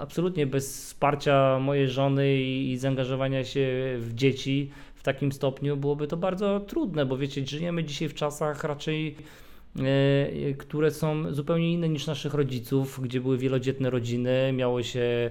[0.00, 3.68] absolutnie bez wsparcia mojej żony i, i zaangażowania się
[3.98, 8.64] w dzieci w takim stopniu byłoby to bardzo trudne, bo wiecie, żyjemy dzisiaj w czasach
[8.64, 9.16] raczej
[10.58, 15.30] które są zupełnie inne niż naszych rodziców, gdzie były wielodzietne rodziny, miało się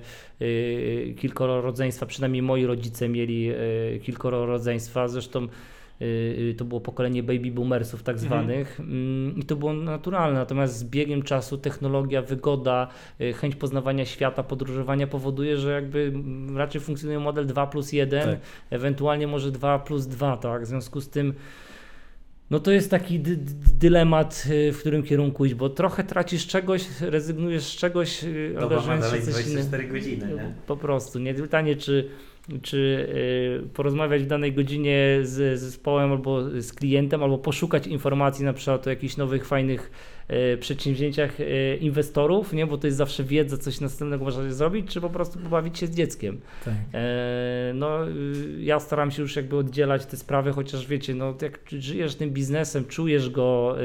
[1.18, 3.52] kilkoro rodzeństwa, przynajmniej moi rodzice mieli
[4.02, 5.48] kilkoro rodzeństwa, zresztą
[6.58, 8.28] to było pokolenie baby boomersów tak mhm.
[8.28, 9.38] zwanych mhm.
[9.38, 12.88] i to było naturalne, natomiast z biegiem czasu technologia, wygoda,
[13.22, 16.14] y, chęć poznawania świata, podróżowania powoduje, że jakby
[16.56, 18.40] raczej funkcjonuje model 2 plus 1, tak.
[18.70, 21.34] ewentualnie może 2 plus 2, tak, w związku z tym
[22.50, 23.20] no to jest taki
[23.80, 28.26] dylemat, w którym kierunku iść, bo trochę tracisz czegoś, rezygnujesz z czegoś,
[28.62, 30.54] angażując się coś 24 godziny, nie?
[30.68, 32.10] Po prostu, nie pytanie, czy
[32.62, 33.08] czy
[33.66, 38.88] y, porozmawiać w danej godzinie z zespołem albo z klientem, albo poszukać informacji na przykład
[38.88, 39.92] o jakichś nowych, fajnych
[40.54, 42.68] y, przedsięwzięciach y, inwestorów, nie?
[42.68, 45.96] bo to jest zawsze wiedza, coś następnego można zrobić, czy po prostu pobawić się z
[45.96, 46.42] dzieckiem.
[46.66, 46.74] Tak.
[46.94, 48.00] E, no,
[48.60, 52.86] ja staram się już jakby oddzielać te sprawy, chociaż wiecie, no, jak żyjesz tym biznesem,
[52.86, 53.76] czujesz go,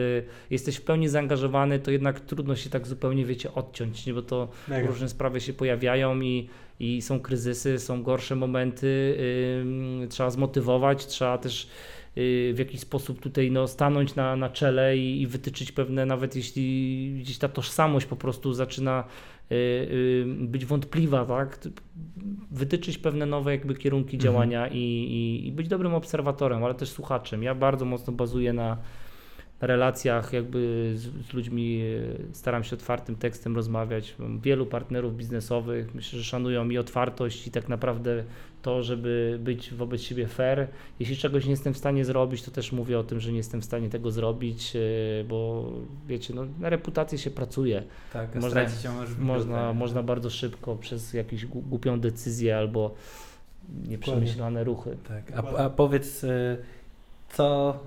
[0.51, 4.15] jesteś w pełni zaangażowany, to jednak trudno się tak zupełnie, wiecie, odciąć, nie?
[4.15, 4.89] bo to Mega.
[4.89, 6.49] różne sprawy się pojawiają i
[6.81, 9.18] i są kryzysy, są gorsze momenty,
[10.09, 11.68] trzeba zmotywować, trzeba też
[12.16, 16.37] yy, w jakiś sposób tutaj no, stanąć na, na czele i, i wytyczyć pewne, nawet
[16.37, 19.05] jeśli gdzieś ta tożsamość po prostu zaczyna
[19.51, 21.59] yy, być wątpliwa, tak?
[22.51, 24.20] wytyczyć pewne nowe jakby kierunki mhm.
[24.20, 27.43] działania i, i, i być dobrym obserwatorem, ale też słuchaczem.
[27.43, 28.76] Ja bardzo mocno bazuję na
[29.61, 34.15] relacjach jakby z, z, ludźmi e, staram się otwartym tekstem rozmawiać.
[34.19, 38.25] Mam wielu partnerów biznesowych, myślę, że szanują mi otwartość i tak naprawdę
[38.63, 40.69] to, żeby być wobec siebie fair.
[41.01, 43.61] Jeśli czegoś nie jestem w stanie zrobić, to też mówię o tym, że nie jestem
[43.61, 44.81] w stanie tego zrobić, e,
[45.25, 45.71] bo
[46.07, 47.83] wiecie, no, na reputację się pracuje.
[48.13, 48.67] Tak, można,
[49.19, 52.95] można, można bardzo szybko przez jakąś głupią decyzję albo
[53.89, 54.97] nieprzemyślane ruchy.
[55.09, 55.33] Tak.
[55.37, 56.57] A, a powiedz, e,
[57.29, 57.79] co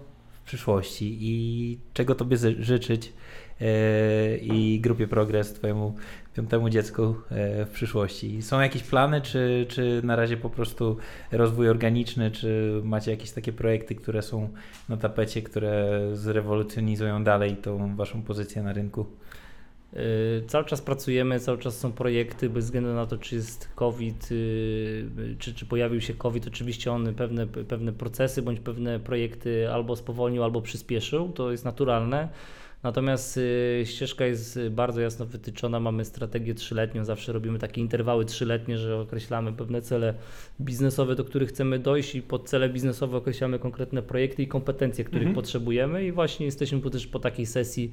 [0.51, 3.13] przyszłości i czego Tobie życzyć
[3.61, 5.95] e, i grupie Progress, Twojemu
[6.35, 8.41] piątemu dziecku e, w przyszłości.
[8.41, 10.97] Są jakieś plany, czy, czy na razie po prostu
[11.31, 14.49] rozwój organiczny, czy macie jakieś takie projekty, które są
[14.89, 19.05] na tapecie, które zrewolucjonizują dalej tą Waszą pozycję na rynku?
[19.93, 24.31] Y, cały czas pracujemy, cały czas są projekty, bez względu na to, czy jest COVID,
[24.31, 29.95] y, czy, czy pojawił się COVID, oczywiście on pewne, pewne procesy bądź pewne projekty albo
[29.95, 32.29] spowolnił, albo przyspieszył, to jest naturalne.
[32.83, 38.77] Natomiast y, ścieżka jest bardzo jasno wytyczona, mamy strategię trzyletnią, zawsze robimy takie interwały trzyletnie,
[38.77, 40.13] że określamy pewne cele
[40.61, 45.27] biznesowe, do których chcemy dojść i pod cele biznesowe określamy konkretne projekty i kompetencje, których
[45.27, 45.35] mhm.
[45.35, 46.05] potrzebujemy.
[46.05, 47.91] I właśnie jesteśmy też po takiej sesji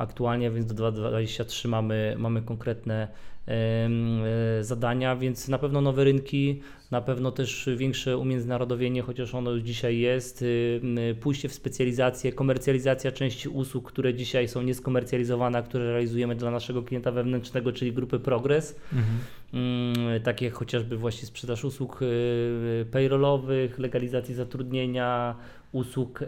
[0.00, 3.08] aktualnie, więc do 2023 mamy, mamy konkretne
[3.48, 9.62] e, zadania, więc na pewno nowe rynki, na pewno też większe umiędzynarodowienie, chociaż ono już
[9.62, 16.34] dzisiaj jest, y, pójście w specjalizację, komercjalizacja części usług, które dzisiaj są nieskomercjalizowane, które realizujemy
[16.36, 18.76] dla naszego klienta wewnętrznego, czyli grupy Progress.
[18.92, 19.18] Mhm.
[19.54, 25.36] Mm, takie jak chociażby właśnie sprzedaż usług y, payrollowych, legalizacji zatrudnienia,
[25.72, 26.26] usług y,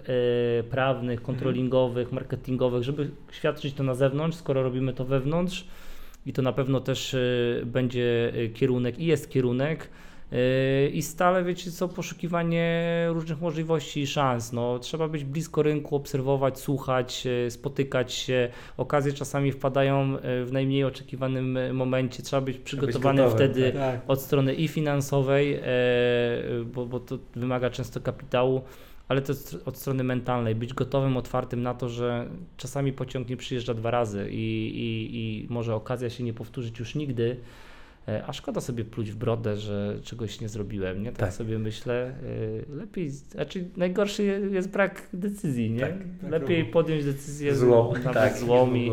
[0.70, 5.66] prawnych, kontrolingowych, marketingowych, żeby świadczyć to na zewnątrz, skoro robimy to wewnątrz
[6.26, 9.88] i to na pewno też y, będzie y, kierunek i jest kierunek.
[10.32, 14.53] y, I stale, wiecie co, poszukiwanie różnych możliwości i szans.
[14.53, 18.49] No, trzeba być blisko rynku, obserwować, słuchać, spotykać się.
[18.76, 22.22] Okazje czasami wpadają w najmniej oczekiwanym momencie.
[22.22, 24.01] Trzeba być przygotowanym gotowy, wtedy Tak.
[24.09, 25.62] od strony i finansowej, e,
[26.74, 28.62] bo, bo to wymaga często kapitału,
[29.12, 30.54] ale też od strony mentalnej.
[30.54, 35.46] Być gotowym, otwartym na to, że czasami pociąg nie przyjeżdża dwa razy i, i, i
[35.52, 37.36] może okazja się nie powtórzyć już nigdy.
[38.09, 41.11] E, A szkoda sobie pluć w brodę, że czegoś nie zrobiłem, nie?
[41.12, 41.32] Tak, Tak.
[41.32, 42.14] sobie myślę.
[42.70, 45.80] e, Lepiej, znaczy najgorszy je- jest brak decyzji, nie?
[45.80, 46.72] Tak, tak Lepiej robię.
[46.72, 48.90] podjąć decyzję Złą, nawet tak, złą i,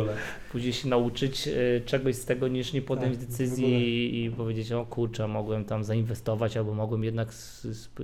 [0.52, 4.86] później się nauczyć e, czegoś z tego, niż nie podjąć Tak, decyzji i, powiedzieć, o
[4.86, 7.34] kurczę, mogłem tam zainwestować, albo mogłem jednak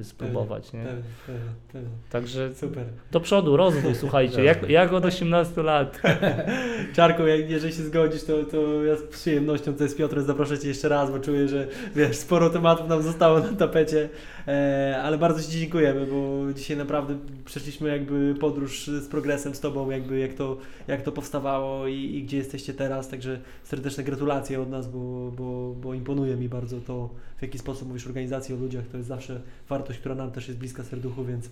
[0.04, 0.84] spróbować, nie?
[0.84, 1.42] Pewnie, pewnie,
[1.74, 1.90] pewnie.
[2.12, 2.86] Także Super.
[3.12, 6.02] do przodu, rozwój, słuchajcie, jak, jak od 18 lat.
[6.96, 10.90] Czarku, jeżeli się zgodzisz, to, to ja z przyjemnością tutaj z Piotrem zaproszę Cię jeszcze
[10.90, 14.10] raz, bo czuję, że wiesz, sporo tematów nam zostało na tapecie,
[14.48, 19.90] e, ale bardzo Ci dziękujemy, bo dzisiaj naprawdę przeszliśmy jakby podróż z progresem z Tobą,
[19.90, 24.70] jakby jak to, jak to powstawało i, i gdzie jesteście teraz, także serdeczne gratulacje od
[24.70, 28.84] nas, bo, bo, bo imponuje mi bardzo to, w jaki sposób mówisz organizacji, o ludziach,
[28.92, 31.50] to jest zawsze wartość, która nam też jest bliska serduchu, więc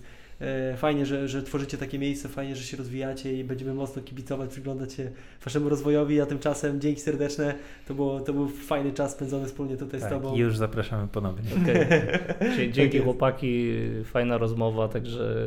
[0.76, 4.92] Fajnie, że, że tworzycie takie miejsce, fajnie, że się rozwijacie i będziemy mocno kibicować, przyglądać
[4.92, 5.10] się
[5.44, 7.54] Waszemu rozwojowi, a tymczasem dzięki serdeczne.
[7.88, 10.34] To, było, to był fajny czas spędzony wspólnie tutaj z Tak, Tobą.
[10.34, 11.50] i już zapraszamy ponownie.
[12.56, 13.04] Dzie- Dzięki jest.
[13.04, 13.72] chłopaki,
[14.04, 15.46] fajna rozmowa, także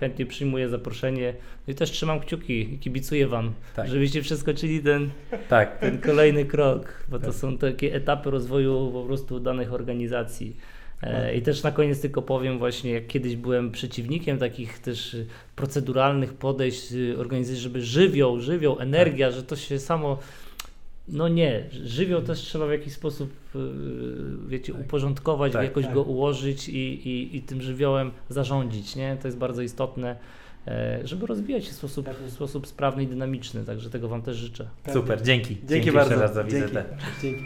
[0.00, 1.34] chętnie przyjmuję zaproszenie.
[1.66, 3.88] No i też trzymam kciuki i kibicuję Wam, Tak.
[3.88, 5.10] żebyście przeskoczyli ten,
[5.48, 7.34] Tak, ten kolejny krok, bo to Tak.
[7.34, 10.56] są takie etapy rozwoju po prostu danych organizacji.
[11.02, 15.16] E, I też na koniec tylko powiem właśnie, jak kiedyś byłem przeciwnikiem takich też
[15.56, 20.18] proceduralnych podejść y, organizacji, żeby żywioł, żywioł, energia, że to się samo...
[21.08, 23.58] No nie, żywioł też trzeba w jakiś sposób, y,
[24.48, 24.82] wiecie, Tak.
[24.82, 25.94] uporządkować, Tak, jakoś tak.
[25.94, 29.16] go ułożyć i, i, i tym żywiołem zarządzić, nie?
[29.22, 30.16] To jest bardzo istotne,
[30.66, 34.36] e, żeby rozwijać się w sposób, w sposób sprawny i dynamiczny, także tego Wam też
[34.36, 34.68] życzę.
[34.92, 35.56] Super, dzięki.
[35.68, 36.34] Dzięki, jeszcze bardzo.
[36.34, 36.56] za Dzięki.
[36.56, 36.84] wizytę.
[37.22, 37.44] Dzięki.